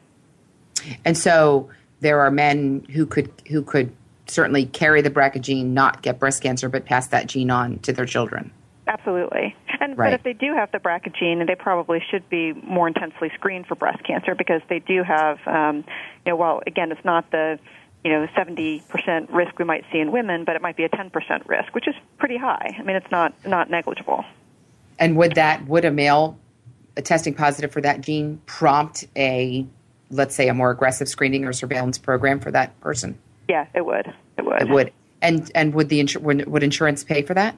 [1.04, 1.70] And so
[2.00, 3.94] there are men who could who could
[4.26, 7.92] certainly carry the BRCA gene, not get breast cancer, but pass that gene on to
[7.92, 8.52] their children.
[8.86, 9.56] Absolutely.
[9.80, 10.10] And right.
[10.10, 13.66] but if they do have the BRCA gene, they probably should be more intensely screened
[13.66, 15.84] for breast cancer because they do have, um,
[16.24, 17.58] you know, well, again, it's not the
[18.04, 21.48] you know 70% risk we might see in women, but it might be a 10%
[21.48, 22.76] risk, which is pretty high.
[22.78, 24.24] I mean, it's not not negligible.
[24.98, 26.38] And would that would a male
[27.02, 29.66] testing positive for that gene prompt a
[30.10, 33.18] let's say a more aggressive screening or surveillance program for that person?
[33.48, 34.12] Yeah, it would.
[34.38, 34.62] It would.
[34.62, 34.92] It would.
[35.22, 37.56] And and would the insur- would insurance pay for that?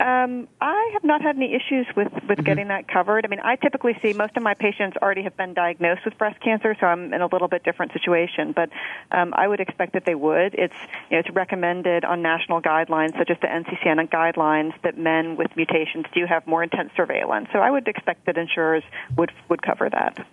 [0.00, 2.42] Um, I have not had any issues with, with mm-hmm.
[2.42, 3.24] getting that covered.
[3.24, 6.40] I mean, I typically see most of my patients already have been diagnosed with breast
[6.40, 8.52] cancer, so I'm in a little bit different situation.
[8.52, 8.70] But
[9.12, 10.54] um, I would expect that they would.
[10.54, 10.74] It's
[11.10, 15.54] you know, it's recommended on national guidelines, such as the NCCN guidelines, that men with
[15.54, 17.48] mutations do have more intense surveillance.
[17.52, 18.82] So I would expect that insurers
[19.16, 20.26] would would cover that.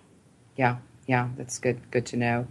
[0.56, 1.78] Yeah, yeah, that's good.
[1.92, 2.48] Good to know.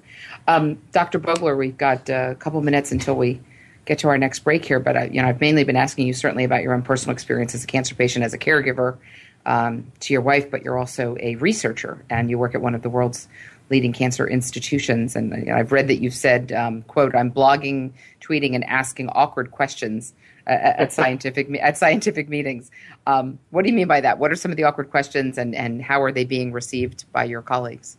[0.47, 1.19] Um, Dr.
[1.19, 3.41] Bogler, we've got a couple minutes until we
[3.85, 6.13] get to our next break here, but I, you know, I've mainly been asking you
[6.13, 8.97] certainly about your own personal experience as a cancer patient, as a caregiver
[9.45, 12.83] um, to your wife, but you're also a researcher and you work at one of
[12.83, 13.27] the world's
[13.69, 15.15] leading cancer institutions.
[15.15, 20.13] And I've read that you've said, um, "quote I'm blogging, tweeting, and asking awkward questions."
[20.47, 22.71] At scientific at scientific meetings,
[23.05, 24.17] um, what do you mean by that?
[24.17, 27.25] What are some of the awkward questions, and, and how are they being received by
[27.25, 27.95] your colleagues?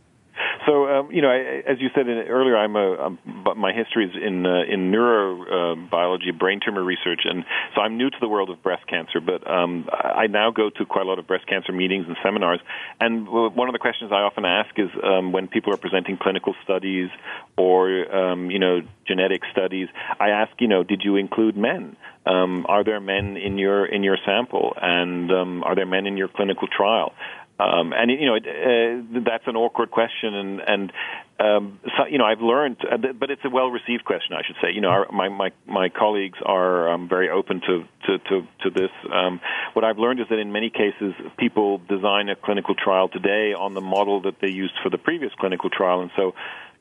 [0.66, 3.18] So, um, you know, I, as you said earlier, I'm a, I'm,
[3.58, 7.44] my history is in uh, in neurobiology, uh, brain tumor research, and
[7.74, 9.20] so I'm new to the world of breast cancer.
[9.20, 12.60] But um, I now go to quite a lot of breast cancer meetings and seminars,
[13.00, 16.54] and one of the questions I often ask is um, when people are presenting clinical
[16.62, 17.10] studies
[17.56, 19.88] or um, you know genetic studies,
[20.20, 21.96] I ask, you know, did you include men?
[22.24, 26.16] Um, are there men in your in your sample, and um, are there men in
[26.16, 27.12] your clinical trial?
[27.58, 30.92] Um, and you know uh, that's an awkward question, and and
[31.38, 34.56] um, so, you know I've learned, uh, but it's a well received question, I should
[34.62, 34.72] say.
[34.72, 38.70] You know, our, my my my colleagues are um, very open to to to, to
[38.70, 38.90] this.
[39.12, 39.40] Um,
[39.74, 43.74] what I've learned is that in many cases, people design a clinical trial today on
[43.74, 46.34] the model that they used for the previous clinical trial, and so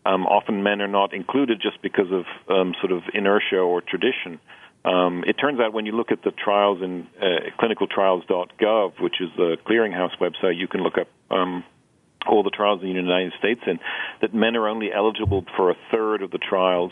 [0.06, 4.40] um, often men are not included just because of um, sort of inertia or tradition.
[4.84, 9.30] Um, it turns out when you look at the trials in uh, clinicaltrials.gov, which is
[9.38, 11.64] the clearinghouse website, you can look up um,
[12.28, 13.80] all the trials in the United States, and
[14.22, 16.92] that men are only eligible for a third of the trials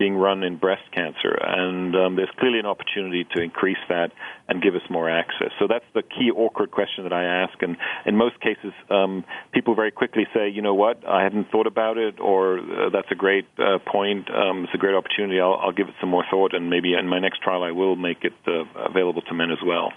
[0.00, 4.10] being run in breast cancer, and um, there's clearly an opportunity to increase that
[4.48, 5.50] and give us more access.
[5.58, 7.76] So that's the key awkward question that I ask, and
[8.06, 11.98] in most cases, um, people very quickly say, you know what, I hadn't thought about
[11.98, 15.70] it, or uh, that's a great uh, point, um, it's a great opportunity, I'll, I'll,
[15.70, 18.32] give it some more thought, and maybe in my next trial I will make it
[18.48, 19.92] uh, available to men as well.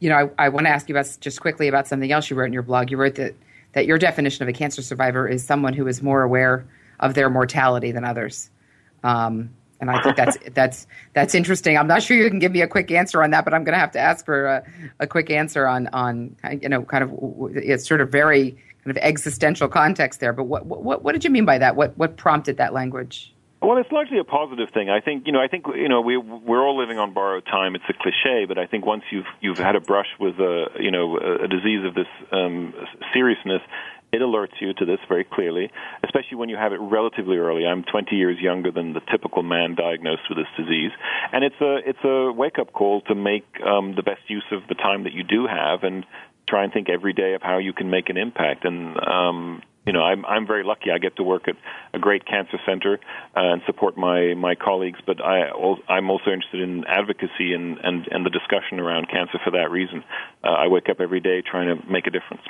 [0.00, 2.36] You know, I, I want to ask you about just quickly about something else you
[2.36, 2.90] wrote in your blog.
[2.90, 3.34] You wrote that
[3.72, 6.66] that your definition of a cancer survivor is someone who is more aware
[6.98, 8.50] of their mortality than others.
[9.06, 9.50] Um,
[9.80, 11.78] and I think that's that's that's interesting.
[11.78, 13.74] I'm not sure you can give me a quick answer on that, but I'm going
[13.74, 14.64] to have to ask for a,
[15.00, 17.12] a, quick answer on on you know kind of
[17.54, 18.52] it's sort of very
[18.84, 20.32] kind of existential context there.
[20.32, 21.76] But what what what did you mean by that?
[21.76, 23.32] What what prompted that language?
[23.62, 24.90] Well, it's largely a positive thing.
[24.90, 25.40] I think you know.
[25.40, 27.74] I think you know we we're all living on borrowed time.
[27.74, 30.90] It's a cliche, but I think once you've you've had a brush with a you
[30.90, 32.74] know a disease of this um,
[33.14, 33.62] seriousness,
[34.12, 35.70] it alerts you to this very clearly,
[36.04, 37.66] especially when you have it relatively early.
[37.66, 40.92] I'm 20 years younger than the typical man diagnosed with this disease,
[41.32, 44.62] and it's a it's a wake up call to make um, the best use of
[44.68, 46.04] the time that you do have and
[46.48, 48.64] try and think every day of how you can make an impact.
[48.64, 50.90] And um, you know, I'm I'm very lucky.
[50.90, 51.54] I get to work at
[51.94, 52.98] a great cancer center
[53.36, 54.98] uh, and support my my colleagues.
[55.06, 55.50] But I
[55.88, 60.04] I'm also interested in advocacy and and and the discussion around cancer for that reason.
[60.42, 62.42] Uh, I wake up every day trying to make a difference.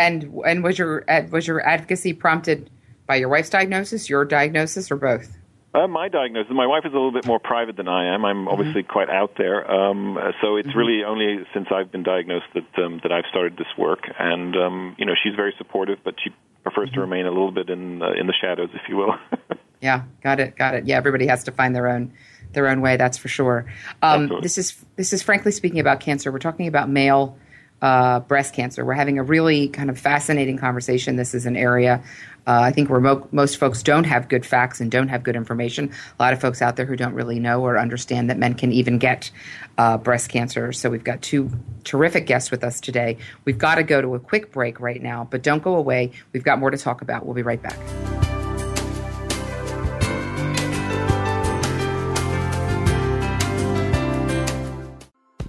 [0.00, 2.70] And and was your was your advocacy prompted
[3.06, 5.36] by your wife's diagnosis, your diagnosis, or both?
[5.72, 6.50] Uh, my diagnosis.
[6.52, 8.24] My wife is a little bit more private than I am.
[8.24, 8.48] I'm mm-hmm.
[8.48, 8.92] obviously mm-hmm.
[8.92, 9.70] quite out there.
[9.70, 10.78] Um, so it's mm-hmm.
[10.78, 14.00] really only since I've been diagnosed that um, that I've started this work.
[14.18, 16.30] And um, you know, she's very supportive, but she
[16.62, 16.94] prefers mm-hmm.
[16.94, 19.14] to remain a little bit in uh, in the shadows, if you will.
[19.82, 20.86] yeah, got it, got it.
[20.86, 22.12] Yeah, everybody has to find their own
[22.52, 22.96] their own way.
[22.96, 23.66] That's for sure.
[24.00, 26.32] Um, this is this is frankly speaking about cancer.
[26.32, 27.36] We're talking about male
[27.82, 28.84] uh, breast cancer.
[28.84, 31.16] We're having a really kind of fascinating conversation.
[31.16, 32.02] This is an area
[32.46, 35.36] uh, I think where mo- most folks don't have good facts and don't have good
[35.36, 35.92] information.
[36.18, 38.72] A lot of folks out there who don't really know or understand that men can
[38.72, 39.30] even get
[39.78, 40.72] uh, breast cancer.
[40.72, 41.50] So we've got two
[41.84, 43.18] terrific guests with us today.
[43.44, 46.12] We've got to go to a quick break right now, but don't go away.
[46.32, 47.24] We've got more to talk about.
[47.24, 48.29] We'll be right back.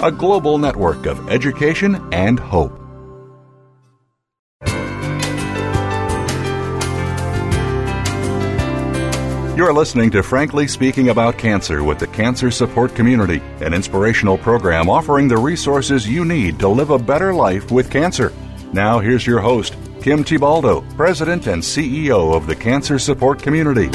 [0.00, 2.80] a global network of education and hope.
[9.56, 14.90] You're listening to Frankly Speaking About Cancer with the Cancer Support Community, an inspirational program
[14.90, 18.32] offering the resources you need to live a better life with cancer.
[18.72, 23.88] Now, here's your host, Kim Thiboldeaux, President and CEO of the Cancer Support Community.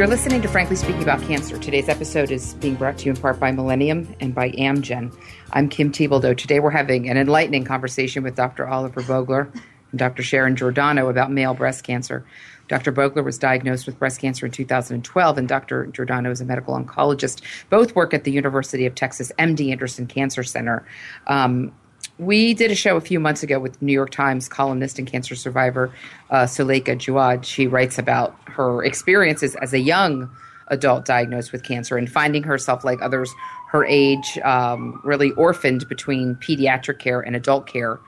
[0.00, 1.58] You're listening to Frankly Speaking About Cancer.
[1.58, 5.14] Today's episode is being brought to you in part by Millennium and by Amgen.
[5.52, 6.38] I'm Kim Thiboldeaux.
[6.38, 8.66] Today we're having an enlightening conversation with Dr.
[8.66, 9.52] Oliver Bogler
[9.90, 10.22] and Dr.
[10.22, 12.24] Sharon Giordano about male breast cancer.
[12.66, 12.92] Dr.
[12.92, 15.88] Bogler was diagnosed with breast cancer in 2012, and Dr.
[15.88, 17.42] Giordano is a medical oncologist.
[17.68, 20.86] Both work at the University of Texas MD Anderson Cancer Center.
[21.26, 21.72] Um,
[22.20, 25.34] we did a show a few months ago with New York Times columnist and cancer
[25.34, 25.90] survivor
[26.28, 27.44] uh, Suleika Jaouad.
[27.44, 30.30] She writes about her experiences as a young
[30.68, 33.32] adult diagnosed with cancer and finding herself, like others
[33.70, 37.98] her age, um, really orphaned between pediatric care and adult care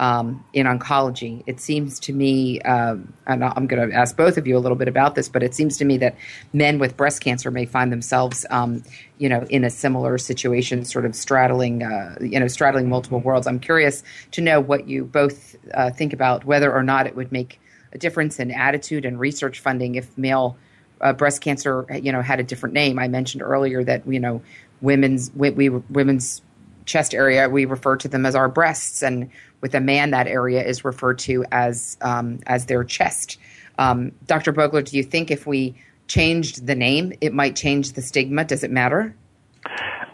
[0.00, 1.42] um, in oncology.
[1.46, 4.76] It seems to me, um, and I'm going to ask both of you a little
[4.76, 6.16] bit about this, but it seems to me that
[6.54, 8.82] men with breast cancer may find themselves, um,
[9.18, 13.46] you know, in a similar situation, sort of straddling, uh, you know, straddling multiple worlds.
[13.46, 17.30] I'm curious to know what you both uh, think about whether or not it would
[17.30, 17.60] make
[17.92, 20.56] a difference in attitude and research funding if male
[21.02, 22.98] uh, breast cancer, you know, had a different name.
[22.98, 24.40] I mentioned earlier that you know,
[24.80, 26.40] women's we, we women's
[26.90, 29.30] chest area we refer to them as our breasts and
[29.60, 33.38] with a man, that area is referred to as um, as their chest.
[33.78, 34.52] Um, Dr.
[34.52, 35.74] Bogler, do you think if we
[36.08, 38.44] changed the name, it might change the stigma?
[38.44, 39.14] Does it matter?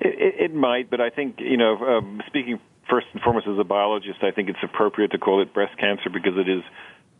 [0.01, 3.64] It, it might, but I think you know, um, speaking first and foremost as a
[3.64, 6.62] biologist, I think it's appropriate to call it breast cancer because it is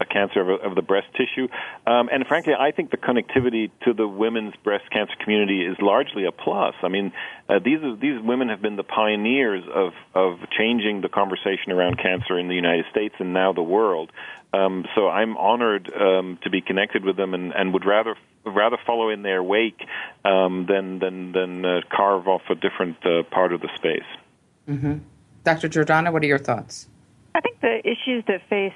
[0.01, 1.49] a cancer of, of the breast tissue.
[1.87, 6.25] Um, and frankly, I think the connectivity to the women's breast cancer community is largely
[6.27, 6.75] a plus.
[6.83, 7.13] I mean,
[7.49, 11.99] uh, these are, these women have been the pioneers of of changing the conversation around
[11.99, 14.11] cancer in the United States and now the world.
[14.53, 18.79] Um, so I'm honored um, to be connected with them, and, and would rather rather
[18.87, 19.81] follow in their wake
[20.25, 24.09] um, than than than uh, carve off a different uh, part of the space.
[24.69, 24.99] Mm-hmm.
[25.45, 25.69] Dr.
[25.69, 26.89] Giordano, what are your thoughts?
[27.35, 28.73] I think the issues that face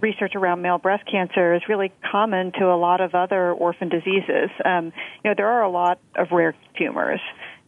[0.00, 4.50] research around male breast cancer is really common to a lot of other orphan diseases.
[4.64, 4.86] Um,
[5.24, 7.20] you know, there are a lot of rare tumors.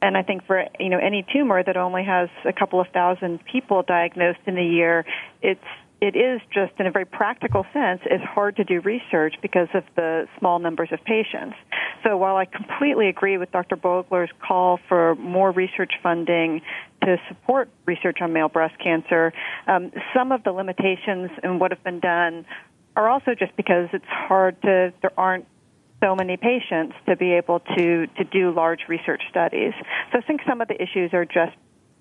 [0.03, 3.41] And I think for you know any tumor that only has a couple of thousand
[3.51, 5.07] people diagnosed in a year,
[5.41, 5.65] it's
[6.01, 9.85] it is just in a very practical sense, it's hard to do research because of
[9.97, 11.57] the small numbers of patients.
[12.03, 13.77] So while I completely agree with Dr.
[13.77, 16.61] Bogler's call for more research funding
[17.03, 19.33] to support research on male breast cancer,
[19.67, 22.45] um, some of the limitations in what have been done
[22.97, 25.47] are also just because it's hard to, there aren't
[26.03, 29.73] so many patients to be able to, to do large research studies.
[30.13, 31.57] So I think some of the issues are just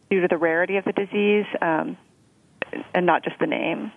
[0.09, 1.45] due to the rarity of the disease.
[1.61, 1.97] Um,
[2.93, 3.91] and not just the name.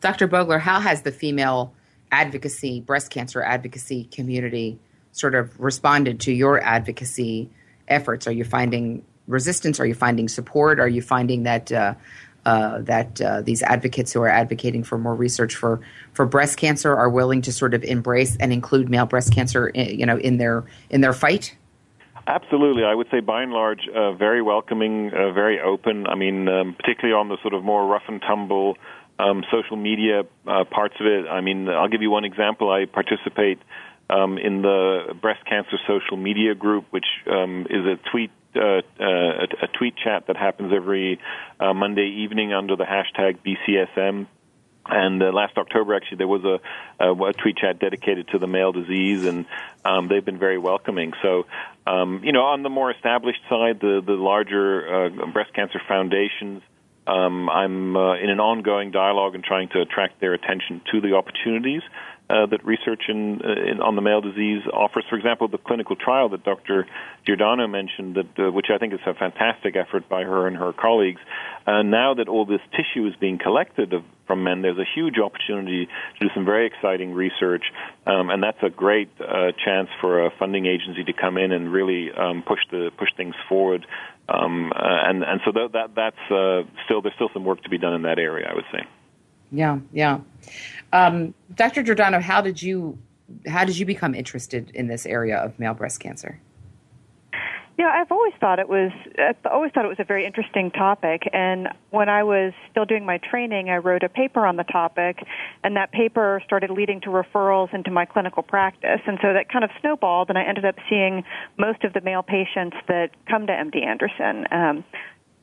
[0.00, 0.28] Dr.
[0.28, 1.72] Bogler, how has the female
[2.12, 4.78] advocacy, breast cancer advocacy community
[5.12, 7.50] sort of responded to your advocacy
[7.88, 8.26] efforts?
[8.26, 9.80] Are you finding resistance?
[9.80, 10.78] Are you finding support?
[10.78, 11.94] Are you finding that uh,
[12.46, 15.80] uh, that uh, these advocates who are advocating for more research for,
[16.12, 19.88] for breast cancer are willing to sort of embrace and include male breast cancer, eh,
[19.88, 21.56] you know, in their in their fight?
[22.26, 26.06] Absolutely, I would say by and large, uh, very welcoming, uh, very open.
[26.06, 28.76] I mean, um, particularly on the sort of more rough and tumble
[29.18, 31.26] um, social media uh, parts of it.
[31.28, 32.70] I mean, I'll give you one example.
[32.70, 33.58] I participate
[34.08, 39.46] um, in the breast cancer social media group, which um, is a tweet uh, uh,
[39.62, 41.18] a, tweet chat that happens every
[41.58, 44.26] uh, Monday evening under the hashtag BCSM.
[44.86, 46.60] And uh, last October, actually, there was a,
[47.02, 49.46] a, tweet chat dedicated to the male disease, and
[49.84, 51.14] um, they've been very welcoming.
[51.22, 51.46] So,
[51.86, 56.62] um, you know, on the more established side, the the larger uh, breast cancer foundations,
[57.06, 61.14] um, I'm uh, in an ongoing dialogue and trying to attract their attention to the
[61.14, 61.82] opportunities
[62.30, 65.04] uh, that research in, uh, in, on the male disease offers.
[65.10, 66.86] For example, the clinical trial that Dr.
[67.26, 70.72] Giordano mentioned, that uh, which I think is a fantastic effort by her and her
[70.72, 71.20] colleagues.
[71.66, 75.18] Uh, now that all this tissue is being collected of, from men, there's a huge
[75.18, 77.64] opportunity to do some very exciting research,
[78.06, 81.70] um, and that's a great uh, chance for a funding agency to come in and
[81.70, 83.86] really um, push the push things forward.
[84.30, 87.92] Um, and and so that, that that's still there's still some work to be done
[87.92, 88.86] in that area, I would say.
[89.54, 90.20] Yeah, yeah.
[90.94, 91.82] Um, Dr.
[91.82, 92.96] Giordano, how did you
[93.48, 96.40] how did you become interested in this area of male breast cancer?
[97.76, 101.28] Yeah, I've always thought it was I've always thought it was a very interesting topic
[101.32, 105.18] and when I was still doing my training I wrote a paper on the topic
[105.64, 109.64] and that paper started leading to referrals into my clinical practice and so that kind
[109.64, 111.24] of snowballed and I ended up seeing
[111.58, 114.46] most of the male patients that come to MD Anderson.
[114.52, 114.84] Um,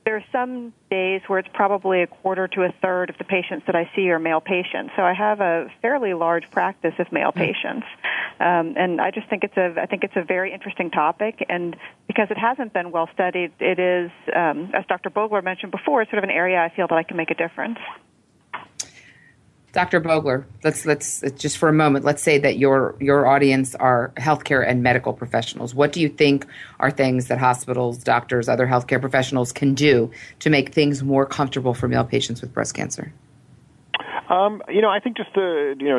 [0.03, 3.65] there are some days where it's probably a quarter to a third of the patients
[3.67, 4.93] that I see are male patients.
[4.95, 7.35] So I have a fairly large practice of male mm.
[7.35, 7.85] patients,
[8.39, 11.45] um, and I just think it's a I think it's a very interesting topic.
[11.49, 11.75] And
[12.07, 15.09] because it hasn't been well studied, it is, um, as Dr.
[15.09, 17.35] Bogler mentioned before, it's sort of an area I feel that I can make a
[17.35, 17.77] difference.
[19.73, 20.01] Dr.
[20.01, 24.67] Bogler, let's let's just for a moment, let's say that your your audience are healthcare
[24.67, 25.73] and medical professionals.
[25.73, 26.45] What do you think
[26.79, 31.73] are things that hospitals, doctors, other healthcare professionals can do to make things more comfortable
[31.73, 33.13] for male patients with breast cancer?
[34.31, 35.97] Um, you know, I think just to you know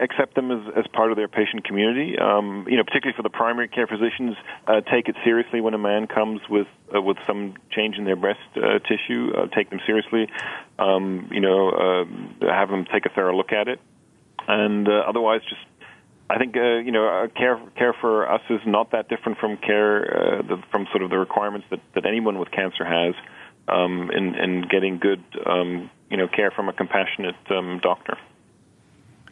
[0.00, 2.18] accept them as, as part of their patient community.
[2.18, 5.78] Um, you know, particularly for the primary care physicians, uh, take it seriously when a
[5.78, 9.32] man comes with uh, with some change in their breast uh, tissue.
[9.34, 10.28] Uh, take them seriously.
[10.78, 13.80] Um, you know, uh, have them take a thorough look at it,
[14.46, 15.62] and otherwise just.
[16.28, 20.62] I think you know care care for us is not that different from care the,
[20.70, 23.16] from sort of the requirements that, that anyone with cancer has
[23.68, 28.18] um, in, in getting good um, you know care from a compassionate um, doctor.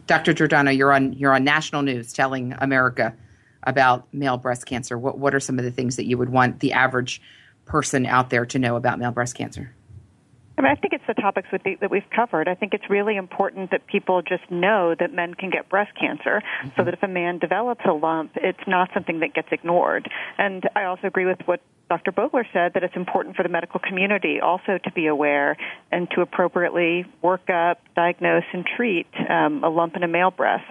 [0.07, 0.33] Dr.
[0.33, 3.15] Giordano, you're on you're on national news telling America
[3.63, 4.99] about male breast cancer.
[4.99, 7.21] What what are some of the things that you would want the average
[7.67, 9.75] person out there to know about male breast cancer?
[10.57, 12.49] I mean, I think it's the topics the, that we've covered.
[12.49, 16.43] I think it's really important that people just know that men can get breast cancer,
[16.43, 16.69] mm-hmm.
[16.77, 20.11] so that if a man develops a lump, it's not something that gets ignored.
[20.37, 22.13] And I also agree with what Dr.
[22.13, 25.57] Bogler said that it's important for the medical community also to be aware
[25.91, 30.65] and to appropriately work up, diagnose, and treat um, a lump in a male breast.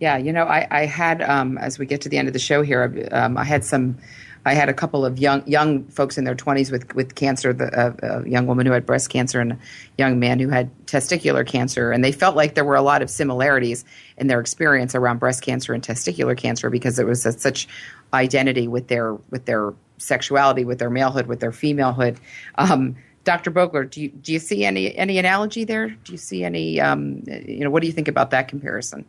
[0.00, 2.40] Yeah, you know, I, I had um, as we get to the end of the
[2.40, 3.98] show here, um, I had some
[4.46, 7.66] I had a couple of young young folks in their 20s with with cancer, the,
[7.66, 9.58] uh, a young woman who had breast cancer and a
[9.98, 13.10] young man who had testicular cancer, and they felt like there were a lot of
[13.10, 13.84] similarities
[14.16, 17.68] in their experience around breast cancer and testicular cancer because it was a, such
[18.14, 22.16] identity with their with their sexuality, with their malehood, with their femalehood.
[22.54, 23.50] Um, Dr.
[23.50, 25.90] Bogler, do you do you see any any analogy there?
[25.90, 29.04] Do you see any um, you know what do you think about that comparison?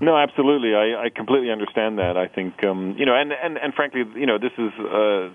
[0.00, 0.74] No, absolutely.
[0.74, 2.16] I, I completely understand that.
[2.16, 5.30] I think um, you know, and, and and frankly, you know, this is uh,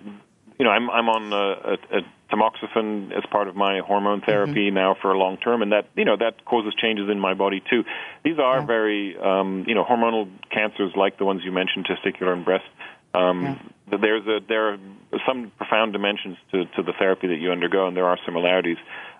[0.59, 2.01] you know, I'm I'm on uh, a, a
[2.31, 4.75] tamoxifen as part of my hormone therapy mm-hmm.
[4.75, 7.61] now for a long term, and that you know that causes changes in my body
[7.69, 7.83] too.
[8.23, 8.65] These are yeah.
[8.65, 12.65] very um, you know hormonal cancers like the ones you mentioned, testicular and breast.
[13.13, 13.43] Um,
[13.91, 13.97] yeah.
[13.99, 14.77] There's a there are
[15.27, 18.77] some profound dimensions to to the therapy that you undergo, and there are similarities.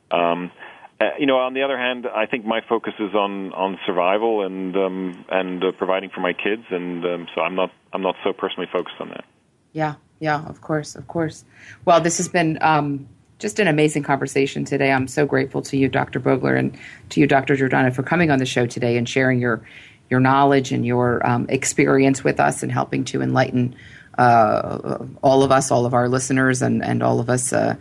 [0.10, 0.52] Um,
[1.00, 4.44] uh, you know, on the other hand, I think my focus is on on survival
[4.44, 8.16] and um, and uh, providing for my kids, and um, so I'm not I'm not
[8.24, 9.24] so personally focused on that.
[9.74, 11.46] Yeah, yeah, of course, of course.
[11.86, 14.92] Well, this has been um, just an amazing conversation today.
[14.92, 16.20] I'm so grateful to you, Dr.
[16.20, 16.76] Bogler, and
[17.10, 17.56] to you, Dr.
[17.56, 19.62] Giordano, for coming on the show today and sharing your
[20.10, 23.76] your knowledge and your um, experience with us and helping to enlighten
[24.18, 27.76] uh, all of us, all of our listeners, and, and all of us uh,